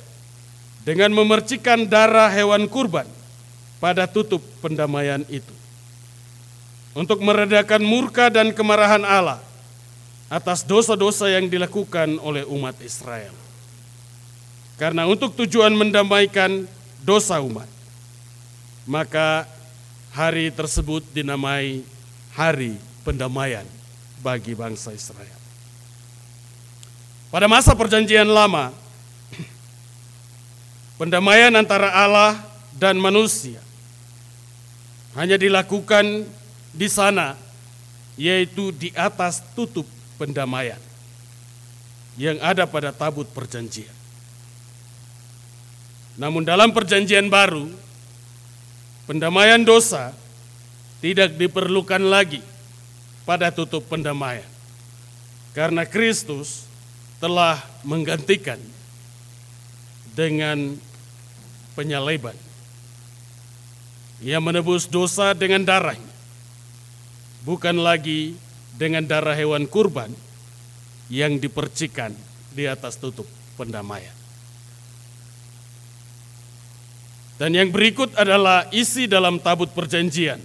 dengan 0.83 1.15
memercikan 1.15 1.87
darah 1.87 2.27
hewan 2.31 2.67
kurban 2.67 3.07
pada 3.79 4.11
tutup 4.11 4.43
pendamaian 4.59 5.23
itu. 5.31 5.55
Untuk 6.97 7.23
meredakan 7.23 7.85
murka 7.85 8.27
dan 8.33 8.51
kemarahan 8.51 9.05
Allah 9.07 9.39
atas 10.27 10.67
dosa-dosa 10.67 11.31
yang 11.31 11.47
dilakukan 11.47 12.19
oleh 12.19 12.43
umat 12.49 12.75
Israel. 12.83 13.46
Karena 14.77 15.09
untuk 15.09 15.33
tujuan 15.33 15.73
mendamaikan 15.73 16.69
dosa 17.01 17.41
umat, 17.41 17.69
maka 18.85 19.49
hari 20.13 20.53
tersebut 20.53 21.01
dinamai 21.17 21.81
Hari 22.37 22.77
Pendamaian 23.01 23.65
bagi 24.21 24.53
bangsa 24.53 24.93
Israel. 24.93 25.41
Pada 27.33 27.49
masa 27.49 27.73
Perjanjian 27.73 28.29
Lama, 28.29 28.69
pendamaian 31.01 31.53
antara 31.57 31.89
Allah 31.89 32.37
dan 32.77 33.01
manusia 33.01 33.65
hanya 35.17 35.41
dilakukan 35.41 36.29
di 36.77 36.89
sana, 36.93 37.33
yaitu 38.21 38.69
di 38.77 38.93
atas 38.93 39.41
tutup 39.57 39.89
pendamaian 40.21 40.81
yang 42.21 42.37
ada 42.45 42.69
pada 42.69 42.93
tabut 42.93 43.25
perjanjian. 43.33 43.96
Namun 46.17 46.49
dalam 46.49 46.73
perjanjian 46.73 47.29
baru, 47.29 47.69
pendamaian 49.05 49.61
dosa 49.61 50.17
tidak 51.05 51.37
diperlukan 51.37 52.01
lagi 52.01 52.41
pada 53.29 53.53
tutup 53.53 53.85
pendamaian. 53.85 54.49
Karena 55.53 55.85
Kristus 55.85 56.65
telah 57.21 57.61
menggantikan 57.85 58.61
dengan 60.17 60.81
penyaleban. 61.77 62.37
Ia 64.25 64.41
menebus 64.41 64.89
dosa 64.89 65.37
dengan 65.37 65.61
darahnya, 65.61 66.13
bukan 67.45 67.77
lagi 67.77 68.33
dengan 68.81 69.05
darah 69.05 69.37
hewan 69.37 69.69
kurban 69.69 70.09
yang 71.13 71.37
dipercikan 71.37 72.17
di 72.57 72.65
atas 72.65 72.97
tutup 72.97 73.29
pendamaian. 73.61 74.16
Dan 77.37 77.53
yang 77.53 77.69
berikut 77.69 78.17
adalah 78.17 78.65
isi 78.73 79.05
dalam 79.05 79.37
tabut 79.37 79.69
perjanjian. 79.73 80.41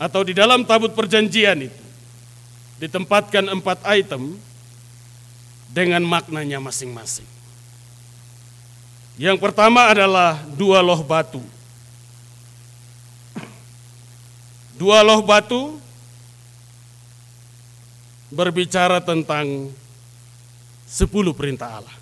Atau 0.00 0.24
di 0.24 0.32
dalam 0.32 0.64
tabut 0.64 0.96
perjanjian 0.96 1.68
itu 1.68 1.82
ditempatkan 2.82 3.46
empat 3.52 3.86
item 3.86 4.34
dengan 5.70 6.02
maknanya 6.02 6.58
masing-masing. 6.58 7.28
Yang 9.20 9.38
pertama 9.38 9.92
adalah 9.92 10.40
dua 10.56 10.80
loh 10.80 11.04
batu 11.04 11.44
Dua 14.82 14.98
loh 15.06 15.22
batu 15.22 15.78
berbicara 18.34 18.98
tentang 18.98 19.70
sepuluh 20.90 21.30
perintah 21.30 21.78
Allah. 21.78 22.01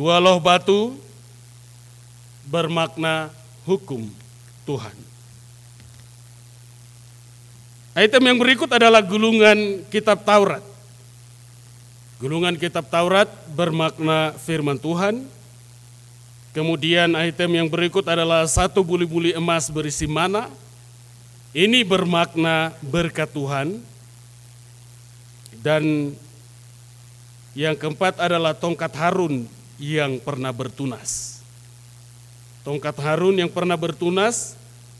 Dua 0.00 0.16
loh 0.16 0.40
batu 0.40 0.96
bermakna 2.48 3.28
hukum 3.68 4.08
Tuhan. 4.64 4.96
Item 7.92 8.32
yang 8.32 8.40
berikut 8.40 8.72
adalah 8.72 9.04
gulungan 9.04 9.84
kitab 9.92 10.24
Taurat. 10.24 10.64
Gulungan 12.16 12.56
kitab 12.56 12.88
Taurat 12.88 13.28
bermakna 13.52 14.32
firman 14.40 14.80
Tuhan, 14.80 15.28
Kemudian 16.56 17.12
item 17.20 17.60
yang 17.60 17.68
berikut 17.68 18.08
adalah 18.08 18.48
satu 18.48 18.80
buli-buli 18.80 19.36
emas 19.36 19.68
berisi 19.68 20.08
mana. 20.08 20.48
Ini 21.52 21.84
bermakna 21.84 22.72
berkat 22.80 23.28
Tuhan. 23.36 23.84
Dan 25.60 26.16
yang 27.52 27.76
keempat 27.76 28.16
adalah 28.16 28.56
tongkat 28.56 28.96
Harun 28.96 29.59
yang 29.80 30.20
pernah 30.20 30.52
bertunas. 30.52 31.40
Tongkat 32.60 33.00
Harun 33.00 33.40
yang 33.40 33.48
pernah 33.48 33.80
bertunas 33.80 34.52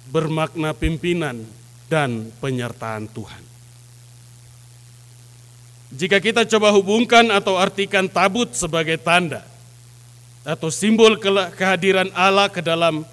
bermakna 0.08 0.72
pimpinan 0.72 1.44
dan 1.92 2.32
penyertaan 2.40 3.04
Tuhan. 3.12 3.44
Jika 5.92 6.16
kita 6.18 6.48
coba 6.48 6.72
hubungkan 6.72 7.28
atau 7.28 7.60
artikan 7.60 8.08
tabut 8.08 8.48
sebagai 8.56 8.96
tanda, 8.96 9.44
atau 10.40 10.72
simbol 10.72 11.20
kehadiran 11.52 12.08
Allah 12.16 12.48
ke 12.48 12.64
dalam 12.64 13.04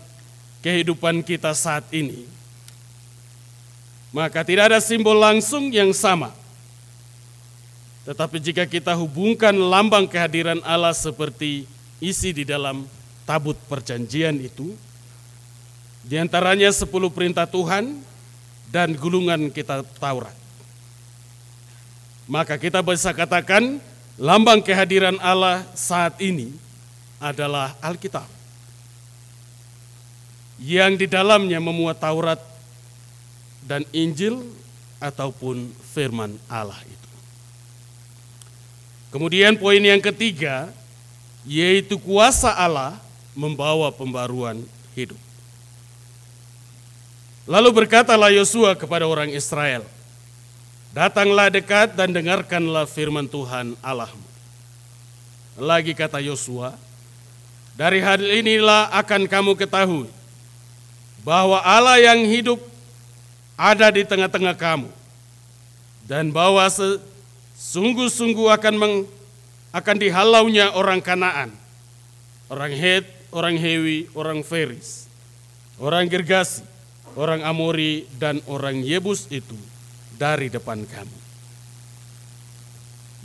kehidupan 0.63 1.19
kita 1.23 1.51
saat 1.51 1.84
ini. 1.91 2.23
Maka 4.15 4.41
tidak 4.47 4.71
ada 4.71 4.80
simbol 4.80 5.19
langsung 5.19 5.67
yang 5.67 5.91
sama. 5.91 6.32
Tetapi 8.08 8.39
jika 8.39 8.63
kita 8.63 8.96
hubungkan 8.96 9.52
lambang 9.52 10.08
kehadiran 10.08 10.63
Allah 10.63 10.96
seperti 10.96 11.67
isi 12.00 12.32
di 12.32 12.48
dalam 12.48 12.88
tabut 13.28 13.60
perjanjian 13.67 14.39
itu, 14.39 14.72
di 16.08 16.15
antaranya 16.15 16.72
sepuluh 16.72 17.12
perintah 17.12 17.43
Tuhan 17.43 18.00
dan 18.72 18.96
gulungan 18.96 19.52
kita 19.52 19.84
Taurat. 20.00 20.32
Maka 22.32 22.56
kita 22.56 22.80
bisa 22.80 23.12
katakan 23.12 23.76
lambang 24.15 24.63
kehadiran 24.63 25.20
Allah 25.20 25.67
saat 25.76 26.15
ini 26.24 26.56
adalah 27.20 27.76
Alkitab. 27.84 28.28
Yang 30.63 30.91
di 31.04 31.08
dalamnya 31.12 31.60
memuat 31.60 32.00
Taurat 32.00 32.39
dan 33.67 33.84
Injil 33.91 34.48
ataupun 35.04 35.76
firman 35.91 36.39
Allah 36.48 36.80
itu. 36.88 36.97
Kemudian 39.13 39.56
poin 39.56 39.80
yang 39.80 40.04
ketiga 40.04 40.72
yaitu 41.48 41.96
kuasa 41.96 42.52
Allah 42.52 43.00
membawa 43.32 43.88
pembaruan 43.93 44.60
hidup. 44.98 45.17
Lalu 47.48 47.84
berkatalah 47.84 48.28
Yosua 48.36 48.76
kepada 48.76 49.08
orang 49.08 49.32
Israel, 49.32 49.88
Datanglah 50.91 51.54
dekat 51.54 51.93
dan 51.93 52.10
dengarkanlah 52.10 52.89
firman 52.89 53.30
Tuhan 53.30 53.78
Allahmu. 53.86 54.26
Lagi 55.62 55.93
kata 55.93 56.17
Yosua, 56.17 56.74
dari 57.78 58.02
hal 58.02 58.17
inilah 58.17 58.89
akan 58.89 59.30
kamu 59.30 59.54
ketahui 59.54 60.10
bahwa 61.22 61.62
Allah 61.62 62.02
yang 62.02 62.26
hidup 62.26 62.58
ada 63.54 63.93
di 63.93 64.02
tengah-tengah 64.10 64.58
kamu 64.58 64.89
dan 66.10 66.34
bahwa 66.34 66.65
sungguh-sungguh 67.58 68.54
akan 68.54 68.76
meng, 68.78 68.96
akan 69.74 69.98
dihalaunya 69.98 70.70
orang 70.78 71.02
Kanaan, 71.02 71.50
orang 72.54 72.72
Het, 72.78 73.06
orang 73.34 73.58
Hewi, 73.58 74.06
orang 74.13 74.46
Feris, 74.46 75.10
orang 75.82 76.06
Gergasi, 76.06 76.62
orang 77.17 77.41
Amori 77.41 78.06
dan 78.22 78.38
orang 78.46 78.86
Yebus 78.86 79.26
itu 79.34 79.58
dari 80.15 80.54
depan 80.54 80.86
kamu. 80.86 81.17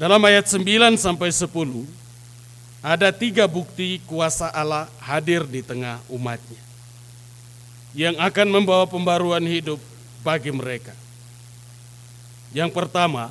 Dalam 0.01 0.19
ayat 0.25 0.49
9 0.49 0.97
sampai 0.97 1.29
10 1.29 1.47
ada 2.83 3.15
tiga 3.15 3.47
bukti 3.47 4.03
kuasa 4.09 4.51
Allah 4.51 4.91
hadir 4.99 5.47
di 5.47 5.63
tengah 5.63 6.03
umatnya 6.11 6.59
yang 7.95 8.17
akan 8.19 8.49
membawa 8.49 8.89
pembaruan 8.89 9.45
hidup 9.45 9.79
bagi 10.25 10.51
mereka. 10.51 10.97
Yang 12.51 12.73
pertama, 12.73 13.31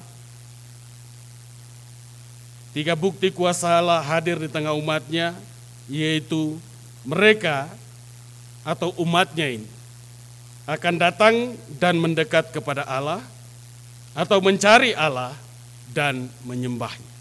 tiga 2.72 2.96
bukti 2.96 3.32
kuasa 3.32 3.80
Allah 3.80 4.00
hadir 4.04 4.40
di 4.40 4.50
tengah 4.52 4.76
umatnya, 4.76 5.36
yaitu 5.92 6.60
mereka 7.04 7.68
atau 8.62 8.94
umatnya 9.00 9.58
ini 9.60 9.70
akan 10.70 10.96
datang 11.02 11.36
dan 11.82 11.98
mendekat 11.98 12.54
kepada 12.54 12.86
Allah 12.86 13.20
atau 14.14 14.38
mencari 14.40 14.94
Allah 14.94 15.34
dan 15.92 16.30
menyembahnya. 16.46 17.12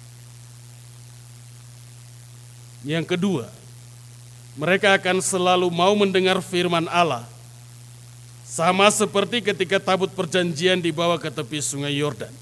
Yang 2.81 3.17
kedua, 3.17 3.47
mereka 4.57 4.97
akan 4.97 5.21
selalu 5.21 5.69
mau 5.69 5.93
mendengar 5.97 6.41
firman 6.41 6.89
Allah. 6.89 7.27
Sama 8.45 8.91
seperti 8.91 9.45
ketika 9.47 9.79
tabut 9.79 10.11
perjanjian 10.11 10.83
dibawa 10.83 11.21
ke 11.21 11.31
tepi 11.31 11.63
sungai 11.63 11.95
Yordan. 11.95 12.33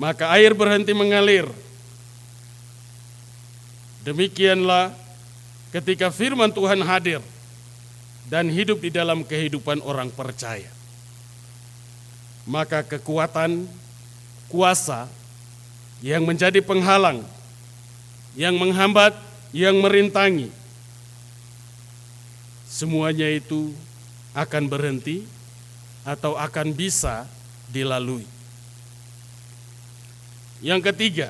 Maka 0.00 0.32
air 0.32 0.56
berhenti 0.56 0.96
mengalir. 0.96 1.44
Demikianlah 4.00 4.96
ketika 5.68 6.08
firman 6.08 6.48
Tuhan 6.48 6.80
hadir 6.80 7.20
dan 8.32 8.48
hidup 8.48 8.80
di 8.80 8.88
dalam 8.88 9.20
kehidupan 9.20 9.84
orang 9.84 10.08
percaya. 10.08 10.72
Maka 12.48 12.80
kekuatan, 12.80 13.68
kuasa 14.48 15.04
yang 16.00 16.24
menjadi 16.24 16.64
penghalang 16.64 17.20
yang 18.38 18.54
menghambat, 18.54 19.14
yang 19.50 19.78
merintangi, 19.82 20.54
semuanya 22.70 23.26
itu 23.26 23.74
akan 24.30 24.70
berhenti 24.70 25.26
atau 26.06 26.38
akan 26.38 26.70
bisa 26.70 27.26
dilalui. 27.66 28.39
Yang 30.60 30.92
ketiga, 30.92 31.28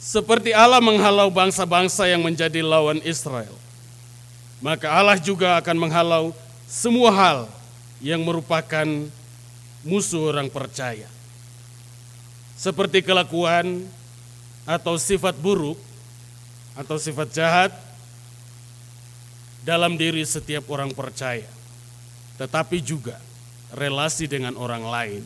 seperti 0.00 0.56
Allah 0.56 0.80
menghalau 0.80 1.28
bangsa-bangsa 1.28 2.08
yang 2.08 2.24
menjadi 2.24 2.64
lawan 2.64 3.00
Israel, 3.04 3.52
maka 4.64 4.88
Allah 4.88 5.20
juga 5.20 5.60
akan 5.60 5.76
menghalau 5.76 6.32
semua 6.64 7.12
hal 7.12 7.38
yang 8.00 8.20
merupakan 8.24 8.88
musuh 9.84 10.32
orang 10.32 10.48
percaya. 10.48 11.08
Seperti 12.56 13.04
kelakuan 13.04 13.84
atau 14.64 14.96
sifat 14.96 15.36
buruk 15.36 15.76
atau 16.72 16.96
sifat 16.96 17.28
jahat 17.32 17.72
dalam 19.60 20.00
diri 20.00 20.24
setiap 20.24 20.64
orang 20.72 20.94
percaya, 20.96 21.46
tetapi 22.40 22.80
juga 22.80 23.20
relasi 23.74 24.24
dengan 24.30 24.56
orang 24.56 24.84
lain, 24.86 25.22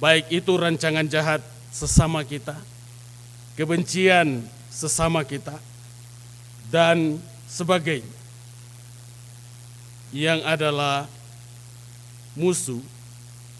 baik 0.00 0.32
itu 0.32 0.56
rancangan 0.56 1.04
jahat 1.06 1.44
sesama 1.68 2.24
kita, 2.24 2.56
kebencian 3.54 4.42
sesama 4.72 5.22
kita, 5.22 5.54
dan 6.72 7.20
sebagainya, 7.44 8.18
yang 10.10 10.40
adalah 10.42 11.04
musuh 12.34 12.80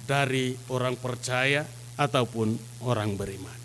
dari 0.08 0.56
orang 0.72 0.96
percaya 0.96 1.68
ataupun 2.00 2.56
orang 2.82 3.14
beriman. 3.14 3.60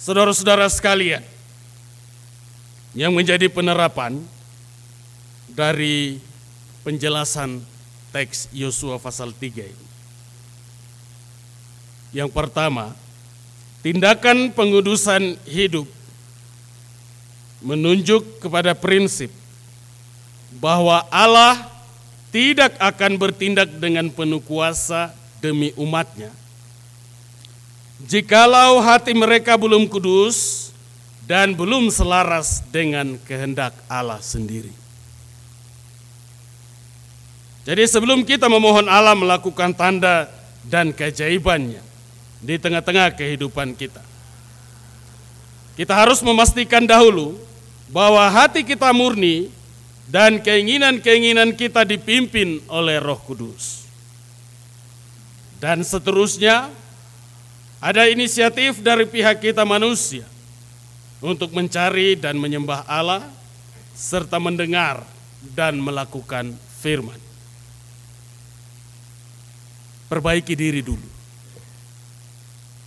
Saudara-saudara 0.00 0.64
sekalian, 0.70 1.20
yang 2.96 3.12
menjadi 3.12 3.52
penerapan 3.52 4.16
dari 5.50 6.22
penjelasan 6.86 7.60
teks 8.10 8.50
Yosua 8.50 8.98
pasal 8.98 9.30
3 9.34 9.70
ini. 9.70 9.86
Yang 12.10 12.30
pertama, 12.34 12.90
tindakan 13.86 14.50
pengudusan 14.50 15.38
hidup 15.46 15.86
menunjuk 17.62 18.42
kepada 18.42 18.74
prinsip 18.74 19.30
bahwa 20.58 21.06
Allah 21.12 21.70
tidak 22.34 22.74
akan 22.82 23.14
bertindak 23.14 23.70
dengan 23.78 24.10
penuh 24.10 24.42
kuasa 24.42 25.14
demi 25.38 25.70
umatnya. 25.78 26.34
Jikalau 28.00 28.80
hati 28.80 29.12
mereka 29.12 29.54
belum 29.60 29.86
kudus 29.86 30.70
dan 31.28 31.52
belum 31.54 31.92
selaras 31.92 32.64
dengan 32.72 33.20
kehendak 33.22 33.76
Allah 33.86 34.18
sendiri. 34.24 34.79
Jadi 37.64 37.84
sebelum 37.84 38.24
kita 38.24 38.48
memohon 38.48 38.88
Allah 38.88 39.12
melakukan 39.12 39.76
tanda 39.76 40.28
dan 40.64 40.92
keajaibannya 40.96 41.80
di 42.40 42.56
tengah-tengah 42.56 43.12
kehidupan 43.12 43.76
kita. 43.76 44.00
Kita 45.76 45.92
harus 45.92 46.24
memastikan 46.24 46.84
dahulu 46.88 47.36
bahwa 47.92 48.24
hati 48.28 48.64
kita 48.64 48.92
murni 48.96 49.52
dan 50.08 50.40
keinginan-keinginan 50.40 51.54
kita 51.54 51.84
dipimpin 51.86 52.64
oleh 52.66 52.98
Roh 52.98 53.20
Kudus. 53.20 53.86
Dan 55.60 55.84
seterusnya, 55.84 56.72
ada 57.80 58.08
inisiatif 58.08 58.80
dari 58.80 59.04
pihak 59.04 59.40
kita 59.40 59.64
manusia 59.68 60.24
untuk 61.20 61.52
mencari 61.52 62.16
dan 62.16 62.40
menyembah 62.40 62.88
Allah 62.88 63.24
serta 63.92 64.40
mendengar 64.40 65.04
dan 65.52 65.76
melakukan 65.76 66.56
firman. 66.80 67.29
Perbaiki 70.10 70.58
diri 70.58 70.82
dulu. 70.82 71.06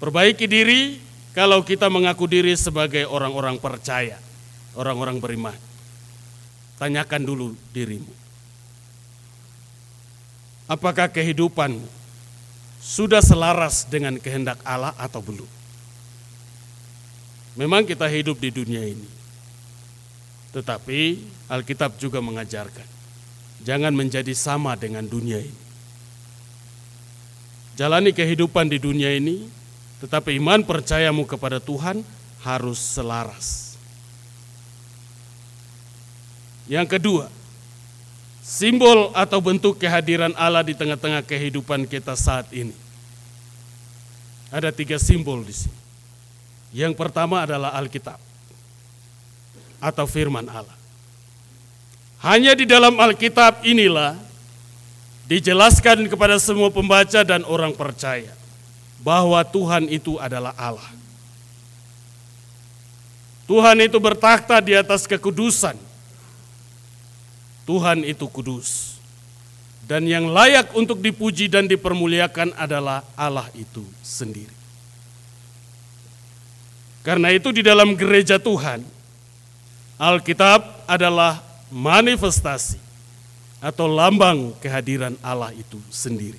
Perbaiki 0.03 0.43
diri 0.43 0.99
kalau 1.31 1.63
kita 1.63 1.88
mengaku 1.88 2.27
diri 2.27 2.51
sebagai 2.59 3.07
orang-orang 3.07 3.55
percaya, 3.55 4.19
orang-orang 4.75 5.23
beriman. 5.23 5.55
Tanyakan 6.75 7.23
dulu 7.23 7.55
dirimu. 7.71 8.12
Apakah 10.67 11.07
kehidupanmu 11.07 11.88
sudah 12.83 13.23
selaras 13.23 13.88
dengan 13.88 14.19
kehendak 14.19 14.59
Allah 14.67 14.91
atau 14.99 15.23
belum? 15.23 15.47
Memang 17.55 17.88
kita 17.88 18.03
hidup 18.12 18.36
di 18.36 18.51
dunia 18.51 18.83
ini. 18.83 19.09
Tetapi 20.51 21.23
Alkitab 21.49 21.97
juga 21.97 22.21
mengajarkan, 22.21 22.86
jangan 23.63 23.95
menjadi 23.95 24.36
sama 24.36 24.75
dengan 24.75 25.07
dunia 25.07 25.41
ini. 25.41 25.63
Jalani 27.73 28.13
kehidupan 28.13 28.69
di 28.69 28.77
dunia 28.77 29.09
ini, 29.09 29.49
tetapi 29.97 30.38
iman 30.38 30.62
percayamu 30.62 31.25
kepada 31.25 31.57
Tuhan 31.57 32.05
harus 32.45 32.77
selaras. 32.77 33.73
Yang 36.69 36.99
kedua, 36.99 37.25
simbol 38.43 39.09
atau 39.17 39.39
bentuk 39.41 39.79
kehadiran 39.79 40.36
Allah 40.38 40.62
di 40.62 40.77
tengah-tengah 40.77 41.25
kehidupan 41.25 41.89
kita 41.89 42.13
saat 42.13 42.51
ini. 42.53 42.75
Ada 44.53 44.69
tiga 44.69 45.01
simbol 45.01 45.41
di 45.41 45.55
sini. 45.55 45.79
Yang 46.73 46.93
pertama 46.93 47.41
adalah 47.41 47.73
Alkitab 47.73 48.21
atau 49.81 50.05
firman 50.05 50.45
Allah. 50.45 50.77
Hanya 52.23 52.55
di 52.55 52.63
dalam 52.63 52.95
Alkitab 52.95 53.65
inilah 53.67 54.15
dijelaskan 55.29 56.07
kepada 56.12 56.36
semua 56.39 56.67
pembaca 56.73 57.23
dan 57.23 57.47
orang 57.47 57.71
percaya 57.75 58.31
bahwa 58.99 59.39
Tuhan 59.43 59.88
itu 59.88 60.19
adalah 60.19 60.51
Allah. 60.55 60.91
Tuhan 63.43 63.75
itu 63.83 63.99
bertakhta 63.99 64.63
di 64.63 64.71
atas 64.71 65.03
kekudusan 65.03 65.75
Tuhan 67.63 68.03
itu 68.03 68.27
kudus. 68.27 68.99
Dan 69.83 70.07
yang 70.07 70.31
layak 70.31 70.71
untuk 70.79 71.03
dipuji 71.03 71.51
dan 71.51 71.67
dipermuliakan 71.67 72.55
adalah 72.55 73.03
Allah 73.19 73.51
itu 73.51 73.83
sendiri. 73.99 74.51
Karena 77.03 77.36
itu 77.36 77.51
di 77.51 77.59
dalam 77.59 77.91
gereja 77.99 78.39
Tuhan, 78.39 78.79
Alkitab 79.99 80.88
adalah 80.88 81.43
manifestasi 81.67 82.79
atau 83.63 83.88
lambang 83.88 84.52
kehadiran 84.60 85.15
Allah 85.23 85.56
itu 85.56 85.80
sendiri. 85.88 86.36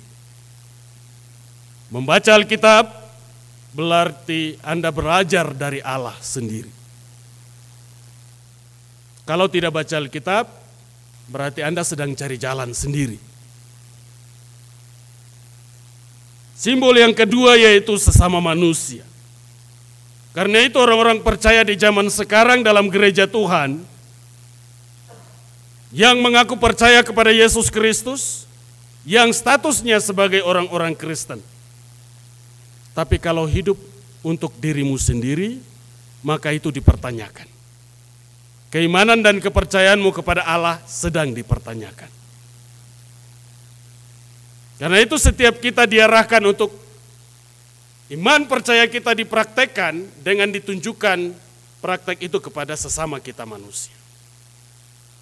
Membaca 1.89 2.37
Alkitab 2.37 2.85
berarti 3.73 4.61
Anda 4.61 4.93
belajar 4.93 5.49
dari 5.57 5.81
Allah 5.81 6.13
sendiri. 6.21 6.69
Kalau 9.25 9.49
tidak 9.49 9.73
baca 9.73 9.95
Alkitab, 9.97 10.45
berarti 11.25 11.65
Anda 11.65 11.81
sedang 11.81 12.13
cari 12.13 12.37
jalan 12.37 12.77
sendiri. 12.77 13.17
Simbol 16.53 16.93
yang 16.93 17.11
kedua 17.17 17.57
yaitu 17.57 17.97
sesama 17.97 18.37
manusia. 18.37 19.01
Karena 20.37 20.61
itu 20.61 20.77
orang-orang 20.77 21.25
percaya 21.25 21.65
di 21.65 21.73
zaman 21.73 22.05
sekarang 22.13 22.61
dalam 22.61 22.85
gereja 22.85 23.25
Tuhan 23.25 23.94
yang 25.95 26.19
mengaku 26.19 26.59
percaya 26.59 26.99
kepada 26.99 27.31
Yesus 27.31 27.71
Kristus 27.71 28.43
yang 29.07 29.31
statusnya 29.31 29.95
sebagai 30.03 30.43
orang-orang 30.43 30.91
Kristen. 30.91 31.39
Tapi 32.91 33.15
kalau 33.15 33.47
hidup 33.47 33.79
untuk 34.19 34.51
dirimu 34.59 34.99
sendiri, 34.99 35.63
maka 36.19 36.51
itu 36.51 36.67
dipertanyakan. 36.67 37.47
Keimanan 38.75 39.23
dan 39.23 39.39
kepercayaanmu 39.39 40.11
kepada 40.11 40.43
Allah 40.43 40.83
sedang 40.83 41.31
dipertanyakan. 41.31 42.11
Karena 44.75 44.99
itu 44.99 45.15
setiap 45.15 45.63
kita 45.63 45.87
diarahkan 45.87 46.43
untuk 46.43 46.75
iman 48.11 48.43
percaya 48.51 48.83
kita 48.91 49.15
dipraktekkan 49.15 50.03
dengan 50.19 50.51
ditunjukkan 50.51 51.31
praktek 51.79 52.27
itu 52.27 52.43
kepada 52.43 52.75
sesama 52.75 53.23
kita 53.23 53.47
manusia. 53.47 53.94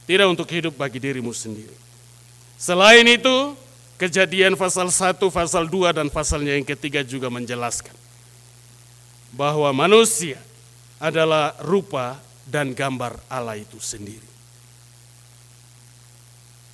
Tidak 0.03 0.27
untuk 0.27 0.47
hidup 0.51 0.75
bagi 0.75 0.99
dirimu 0.99 1.31
sendiri. 1.31 1.75
Selain 2.59 3.03
itu, 3.07 3.55
kejadian 3.95 4.59
pasal 4.59 4.91
1, 4.91 5.19
pasal 5.31 5.67
2, 5.67 5.95
dan 5.95 6.07
pasalnya 6.11 6.55
yang 6.59 6.67
ketiga 6.67 7.03
juga 7.03 7.31
menjelaskan 7.31 7.95
bahwa 9.33 9.71
manusia 9.73 10.37
adalah 11.01 11.57
rupa 11.59 12.21
dan 12.45 12.71
gambar 12.71 13.17
Allah 13.27 13.57
itu 13.57 13.81
sendiri. 13.81 14.29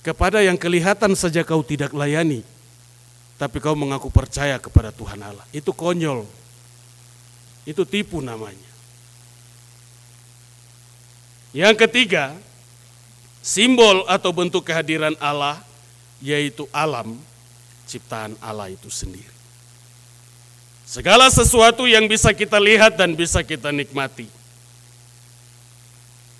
Kepada 0.00 0.40
yang 0.40 0.56
kelihatan 0.56 1.12
saja 1.12 1.44
kau 1.44 1.60
tidak 1.60 1.92
layani, 1.92 2.40
tapi 3.36 3.56
kau 3.60 3.76
mengaku 3.76 4.08
percaya 4.12 4.56
kepada 4.60 4.92
Tuhan 4.92 5.20
Allah. 5.20 5.44
Itu 5.52 5.72
konyol, 5.76 6.24
itu 7.68 7.82
tipu 7.84 8.20
namanya. 8.24 8.70
Yang 11.50 11.88
ketiga, 11.88 12.36
simbol 13.40 14.04
atau 14.06 14.30
bentuk 14.30 14.64
kehadiran 14.64 15.16
Allah 15.16 15.60
yaitu 16.20 16.68
alam 16.70 17.16
ciptaan 17.88 18.36
Allah 18.38 18.70
itu 18.70 18.86
sendiri. 18.92 19.32
Segala 20.84 21.30
sesuatu 21.30 21.86
yang 21.86 22.06
bisa 22.10 22.34
kita 22.34 22.60
lihat 22.60 22.98
dan 22.98 23.14
bisa 23.16 23.40
kita 23.46 23.70
nikmati. 23.70 24.26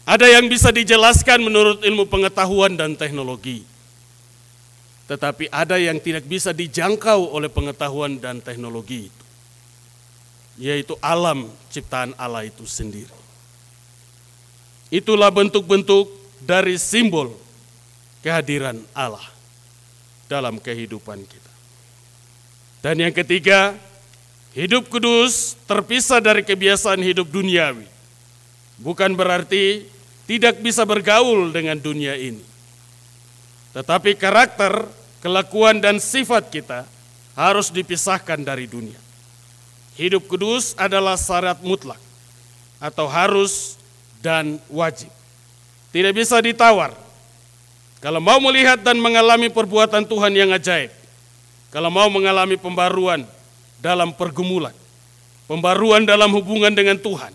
Ada 0.03 0.27
yang 0.27 0.51
bisa 0.51 0.75
dijelaskan 0.75 1.39
menurut 1.39 1.87
ilmu 1.87 2.03
pengetahuan 2.11 2.75
dan 2.75 2.99
teknologi. 2.99 3.63
Tetapi 5.07 5.51
ada 5.55 5.79
yang 5.79 6.03
tidak 6.03 6.27
bisa 6.27 6.51
dijangkau 6.51 7.31
oleh 7.31 7.47
pengetahuan 7.47 8.19
dan 8.19 8.43
teknologi 8.43 9.07
itu. 9.07 9.25
Yaitu 10.67 10.99
alam 10.99 11.47
ciptaan 11.71 12.11
Allah 12.19 12.43
itu 12.43 12.67
sendiri. 12.67 13.15
Itulah 14.91 15.31
bentuk-bentuk 15.31 16.11
dari 16.45 16.81
simbol 16.81 17.33
kehadiran 18.25 18.81
Allah 18.97 19.25
dalam 20.29 20.57
kehidupan 20.61 21.25
kita. 21.25 21.53
Dan 22.81 22.97
yang 23.03 23.13
ketiga, 23.13 23.77
hidup 24.57 24.89
kudus 24.89 25.59
terpisah 25.69 26.23
dari 26.23 26.41
kebiasaan 26.41 27.01
hidup 27.05 27.29
duniawi. 27.29 27.85
Bukan 28.81 29.13
berarti 29.13 29.85
tidak 30.25 30.65
bisa 30.65 30.89
bergaul 30.89 31.53
dengan 31.53 31.77
dunia 31.77 32.17
ini. 32.17 32.41
Tetapi 33.77 34.17
karakter, 34.17 34.89
kelakuan 35.21 35.79
dan 35.79 36.01
sifat 36.01 36.49
kita 36.49 36.89
harus 37.37 37.69
dipisahkan 37.69 38.41
dari 38.41 38.65
dunia. 38.65 38.97
Hidup 40.01 40.25
kudus 40.25 40.73
adalah 40.81 41.21
syarat 41.21 41.61
mutlak 41.61 42.01
atau 42.81 43.05
harus 43.05 43.77
dan 44.25 44.57
wajib. 44.73 45.13
Tidak 45.91 46.15
bisa 46.15 46.39
ditawar. 46.39 46.95
Kalau 48.01 48.23
mau 48.23 48.39
melihat 48.41 48.81
dan 48.81 48.97
mengalami 48.97 49.53
perbuatan 49.53 50.07
Tuhan 50.07 50.33
yang 50.33 50.51
ajaib, 50.57 50.89
kalau 51.69 51.93
mau 51.93 52.09
mengalami 52.09 52.57
pembaruan 52.57 53.29
dalam 53.83 54.15
pergumulan, 54.15 54.73
pembaruan 55.45 56.09
dalam 56.09 56.33
hubungan 56.33 56.73
dengan 56.73 56.97
Tuhan, 56.97 57.35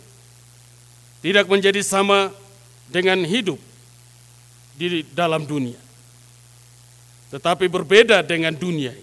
tidak 1.21 1.45
menjadi 1.45 1.85
sama 1.85 2.33
dengan 2.89 3.21
hidup 3.21 3.61
di 4.73 5.05
dalam 5.13 5.45
dunia, 5.45 5.77
tetapi 7.29 7.69
berbeda 7.69 8.25
dengan 8.25 8.57
dunia 8.57 8.95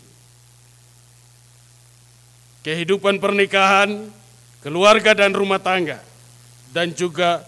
Kehidupan 2.62 3.18
pernikahan, 3.18 4.06
keluarga 4.62 5.18
dan 5.18 5.34
rumah 5.34 5.58
tangga, 5.58 5.98
dan 6.70 6.94
juga 6.94 7.42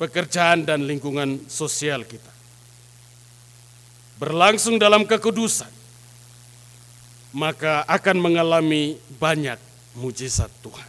pekerjaan 0.00 0.64
dan 0.64 0.88
lingkungan 0.88 1.44
sosial 1.44 2.08
kita. 2.08 2.32
Berlangsung 4.16 4.80
dalam 4.80 5.04
kekudusan, 5.04 5.68
maka 7.36 7.84
akan 7.84 8.16
mengalami 8.16 8.96
banyak 9.20 9.60
mujizat 10.00 10.48
Tuhan. 10.64 10.88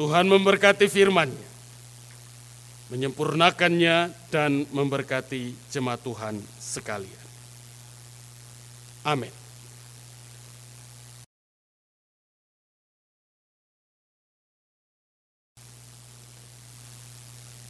Tuhan 0.00 0.24
memberkati 0.24 0.88
firman-Nya, 0.88 1.50
menyempurnakannya 2.88 3.96
dan 4.32 4.64
memberkati 4.72 5.52
jemaat 5.68 6.00
Tuhan 6.00 6.40
sekalian. 6.56 7.28
Amin. 9.04 9.41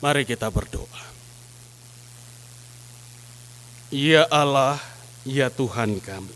Mari 0.03 0.27
kita 0.27 0.51
berdoa. 0.51 1.03
Ya 3.95 4.27
Allah, 4.27 4.83
ya 5.23 5.47
Tuhan 5.47 6.03
kami. 6.03 6.35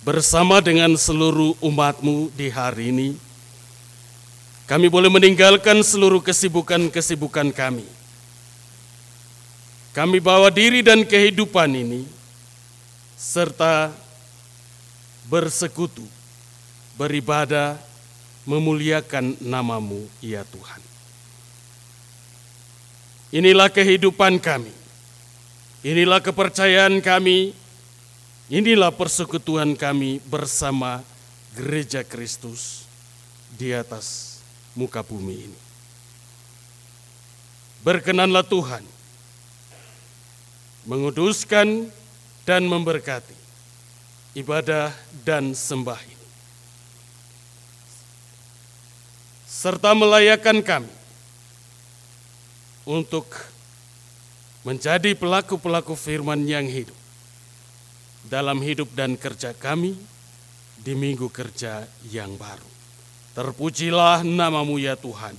Bersama 0.00 0.64
dengan 0.64 0.96
seluruh 0.96 1.52
umatmu 1.60 2.32
di 2.32 2.48
hari 2.48 2.88
ini, 2.88 3.08
kami 4.64 4.88
boleh 4.88 5.12
meninggalkan 5.12 5.84
seluruh 5.84 6.24
kesibukan-kesibukan 6.24 7.52
kami. 7.52 7.84
Kami 9.92 10.24
bawa 10.24 10.48
diri 10.48 10.80
dan 10.80 11.04
kehidupan 11.04 11.68
ini, 11.68 12.08
serta 13.20 13.92
bersekutu, 15.28 16.08
beribadah, 16.96 17.76
memuliakan 18.48 19.36
namamu, 19.44 20.08
ya 20.24 20.48
Tuhan. 20.48 20.91
Inilah 23.32 23.72
kehidupan 23.72 24.36
kami. 24.44 24.68
Inilah 25.80 26.20
kepercayaan 26.20 27.00
kami. 27.00 27.56
Inilah 28.52 28.92
persekutuan 28.92 29.72
kami 29.72 30.20
bersama 30.28 31.00
gereja 31.56 32.04
Kristus 32.04 32.84
di 33.56 33.72
atas 33.72 34.36
muka 34.76 35.00
bumi 35.00 35.48
ini. 35.48 35.60
Berkenanlah 37.80 38.44
Tuhan 38.44 38.84
menguduskan 40.84 41.88
dan 42.44 42.68
memberkati 42.68 43.32
ibadah 44.36 44.92
dan 45.24 45.56
sembah 45.56 45.98
ini. 46.04 46.28
Serta 49.48 49.96
melayakan 49.96 50.60
kami 50.60 51.01
untuk 52.86 53.26
menjadi 54.62 55.14
pelaku-pelaku 55.18 55.94
firman 55.98 56.42
yang 56.46 56.66
hidup 56.66 56.94
dalam 58.26 58.62
hidup 58.62 58.90
dan 58.94 59.18
kerja 59.18 59.50
kami 59.54 59.98
di 60.78 60.94
minggu 60.94 61.26
kerja 61.30 61.86
yang 62.10 62.34
baru. 62.38 62.70
Terpujilah 63.34 64.22
namamu 64.22 64.78
ya 64.78 64.94
Tuhan, 64.94 65.34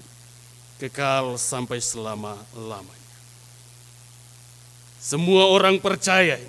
kekal 0.79 1.39
sampai 1.39 1.79
selama-lamanya. 1.79 3.11
Semua 5.03 5.51
orang 5.51 5.79
percaya 5.79 6.39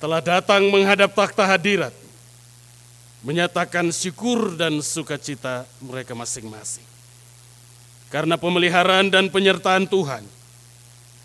telah 0.00 0.24
datang 0.24 0.64
menghadap 0.72 1.12
takhta 1.12 1.44
hadirat, 1.44 1.92
menyatakan 3.20 3.92
syukur 3.92 4.56
dan 4.56 4.80
sukacita 4.80 5.68
mereka 5.84 6.16
masing-masing 6.16 6.99
karena 8.10 8.34
pemeliharaan 8.34 9.08
dan 9.08 9.30
penyertaan 9.30 9.86
Tuhan, 9.86 10.26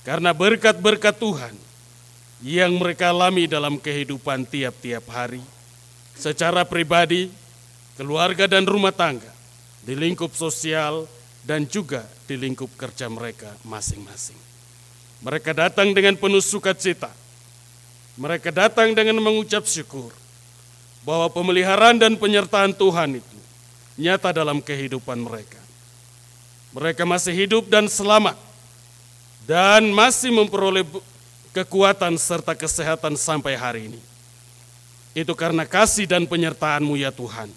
karena 0.06 0.32
berkat-berkat 0.32 1.18
Tuhan 1.18 1.58
yang 2.46 2.78
mereka 2.78 3.10
alami 3.10 3.50
dalam 3.50 3.82
kehidupan 3.82 4.46
tiap-tiap 4.46 5.02
hari, 5.10 5.42
secara 6.14 6.62
pribadi, 6.62 7.34
keluarga 7.98 8.46
dan 8.46 8.70
rumah 8.70 8.94
tangga, 8.94 9.34
di 9.82 9.98
lingkup 9.98 10.38
sosial, 10.38 11.10
dan 11.42 11.66
juga 11.66 12.06
di 12.30 12.38
lingkup 12.38 12.70
kerja 12.78 13.10
mereka 13.10 13.50
masing-masing. 13.66 14.38
Mereka 15.26 15.58
datang 15.58 15.90
dengan 15.90 16.14
penuh 16.14 16.42
sukacita. 16.42 17.10
Mereka 18.16 18.54
datang 18.54 18.94
dengan 18.94 19.20
mengucap 19.20 19.66
syukur 19.66 20.14
bahwa 21.02 21.28
pemeliharaan 21.34 21.98
dan 21.98 22.14
penyertaan 22.16 22.72
Tuhan 22.78 23.20
itu 23.20 23.38
nyata 24.00 24.32
dalam 24.32 24.64
kehidupan 24.64 25.20
mereka 25.20 25.65
mereka 26.76 27.08
masih 27.08 27.32
hidup 27.32 27.72
dan 27.72 27.88
selamat 27.88 28.36
dan 29.48 29.88
masih 29.96 30.28
memperoleh 30.36 30.84
kekuatan 31.56 32.20
serta 32.20 32.52
kesehatan 32.52 33.16
sampai 33.16 33.56
hari 33.56 33.82
ini. 33.88 34.02
Itu 35.16 35.32
karena 35.32 35.64
kasih 35.64 36.04
dan 36.04 36.28
penyertaan-Mu 36.28 37.00
ya 37.00 37.16
Tuhan, 37.16 37.48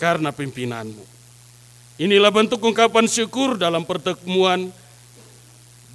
karena 0.00 0.32
pimpinan-Mu. 0.32 1.04
Inilah 2.00 2.32
bentuk 2.32 2.64
ungkapan 2.64 3.04
syukur 3.04 3.60
dalam 3.60 3.84
pertemuan 3.84 4.72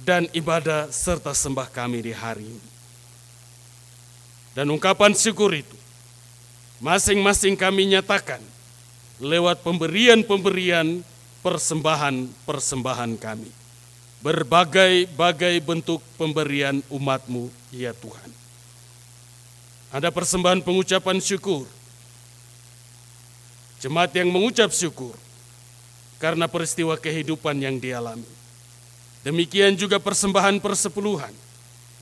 dan 0.06 0.30
ibadah 0.30 0.86
serta 0.94 1.34
sembah 1.34 1.66
kami 1.74 2.06
di 2.06 2.14
hari 2.14 2.46
ini. 2.46 2.68
Dan 4.54 4.70
ungkapan 4.70 5.10
syukur 5.18 5.50
itu 5.58 5.74
masing-masing 6.78 7.58
kami 7.58 7.90
nyatakan 7.90 8.38
lewat 9.18 9.66
pemberian-pemberian 9.66 11.02
persembahan-persembahan 11.42 13.12
kami. 13.18 13.50
Berbagai-bagai 14.18 15.62
bentuk 15.62 16.02
pemberian 16.18 16.82
umatmu, 16.90 17.46
ya 17.70 17.94
Tuhan. 17.94 18.30
Ada 19.94 20.10
persembahan 20.10 20.60
pengucapan 20.66 21.22
syukur. 21.22 21.64
Jemaat 23.78 24.10
yang 24.18 24.34
mengucap 24.34 24.74
syukur 24.74 25.14
karena 26.18 26.50
peristiwa 26.50 26.98
kehidupan 26.98 27.62
yang 27.62 27.78
dialami. 27.78 28.26
Demikian 29.22 29.78
juga 29.78 30.02
persembahan 30.02 30.58
persepuluhan. 30.58 31.30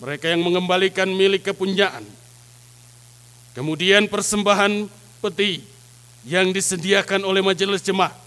Mereka 0.01 0.33
yang 0.33 0.41
mengembalikan 0.41 1.09
milik 1.13 1.53
kepunyaan. 1.53 2.05
Kemudian 3.53 4.09
persembahan 4.09 4.89
peti 5.21 5.65
yang 6.25 6.49
disediakan 6.49 7.29
oleh 7.29 7.45
majelis 7.45 7.85
jemaat 7.85 8.26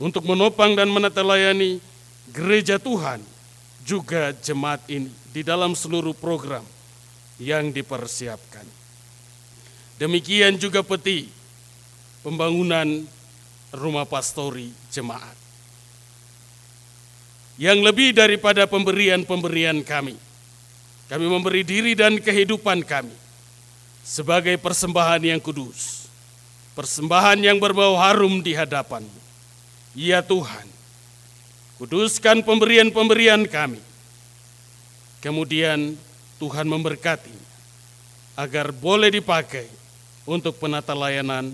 untuk 0.00 0.24
menopang 0.24 0.72
dan 0.72 0.88
menetelayani 0.88 1.78
gereja 2.32 2.80
Tuhan 2.80 3.20
juga 3.84 4.32
jemaat 4.40 4.80
ini 4.88 5.12
di 5.30 5.44
dalam 5.44 5.76
seluruh 5.76 6.16
program 6.16 6.64
yang 7.36 7.68
dipersiapkan. 7.68 8.64
Demikian 10.00 10.56
juga 10.56 10.80
peti 10.80 11.28
pembangunan 12.24 13.04
rumah 13.76 14.08
pastori 14.08 14.72
jemaat. 14.88 15.36
Yang 17.60 17.78
lebih 17.84 18.16
daripada 18.16 18.64
pemberian-pemberian 18.64 19.84
kami, 19.84 20.16
kami 21.12 21.26
memberi 21.28 21.60
diri 21.60 21.92
dan 21.92 22.16
kehidupan 22.16 22.80
kami 22.88 23.12
sebagai 24.00 24.56
persembahan 24.56 25.20
yang 25.20 25.40
kudus, 25.44 26.08
persembahan 26.72 27.36
yang 27.36 27.60
berbau 27.60 28.00
harum 28.00 28.40
di 28.40 28.56
hadapanmu. 28.56 29.19
Ya 29.90 30.22
Tuhan, 30.22 30.66
kuduskan 31.82 32.46
pemberian-pemberian 32.46 33.42
kami. 33.50 33.82
Kemudian 35.18 35.98
Tuhan 36.38 36.70
memberkati 36.70 37.34
agar 38.38 38.70
boleh 38.70 39.10
dipakai 39.10 39.66
untuk 40.22 40.62
penata 40.62 40.94
layanan 40.94 41.50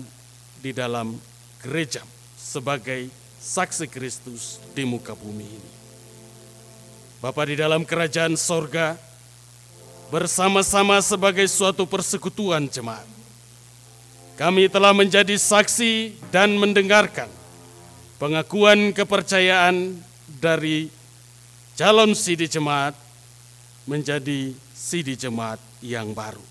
di 0.61 0.69
dalam 0.69 1.17
gereja 1.65 2.05
sebagai 2.37 3.09
saksi 3.41 3.89
Kristus 3.89 4.61
di 4.77 4.85
muka 4.85 5.17
bumi 5.17 5.49
ini. 5.49 5.71
Bapa 7.17 7.41
di 7.49 7.57
dalam 7.57 7.81
kerajaan 7.81 8.37
sorga, 8.37 8.93
bersama-sama 10.13 11.01
sebagai 11.01 11.49
suatu 11.49 11.89
persekutuan 11.89 12.69
jemaat. 12.69 13.09
Kami 14.37 14.69
telah 14.69 14.93
menjadi 14.93 15.33
saksi 15.33 16.13
dan 16.29 16.53
mendengarkan 16.53 17.25
pengakuan 18.17 18.93
kepercayaan 18.93 19.97
dari 20.41 20.89
calon 21.77 22.17
sidi 22.17 22.49
jemaat 22.49 22.97
menjadi 23.87 24.51
sidi 24.73 25.15
jemaat 25.15 25.61
yang 25.79 26.11
baru. 26.11 26.43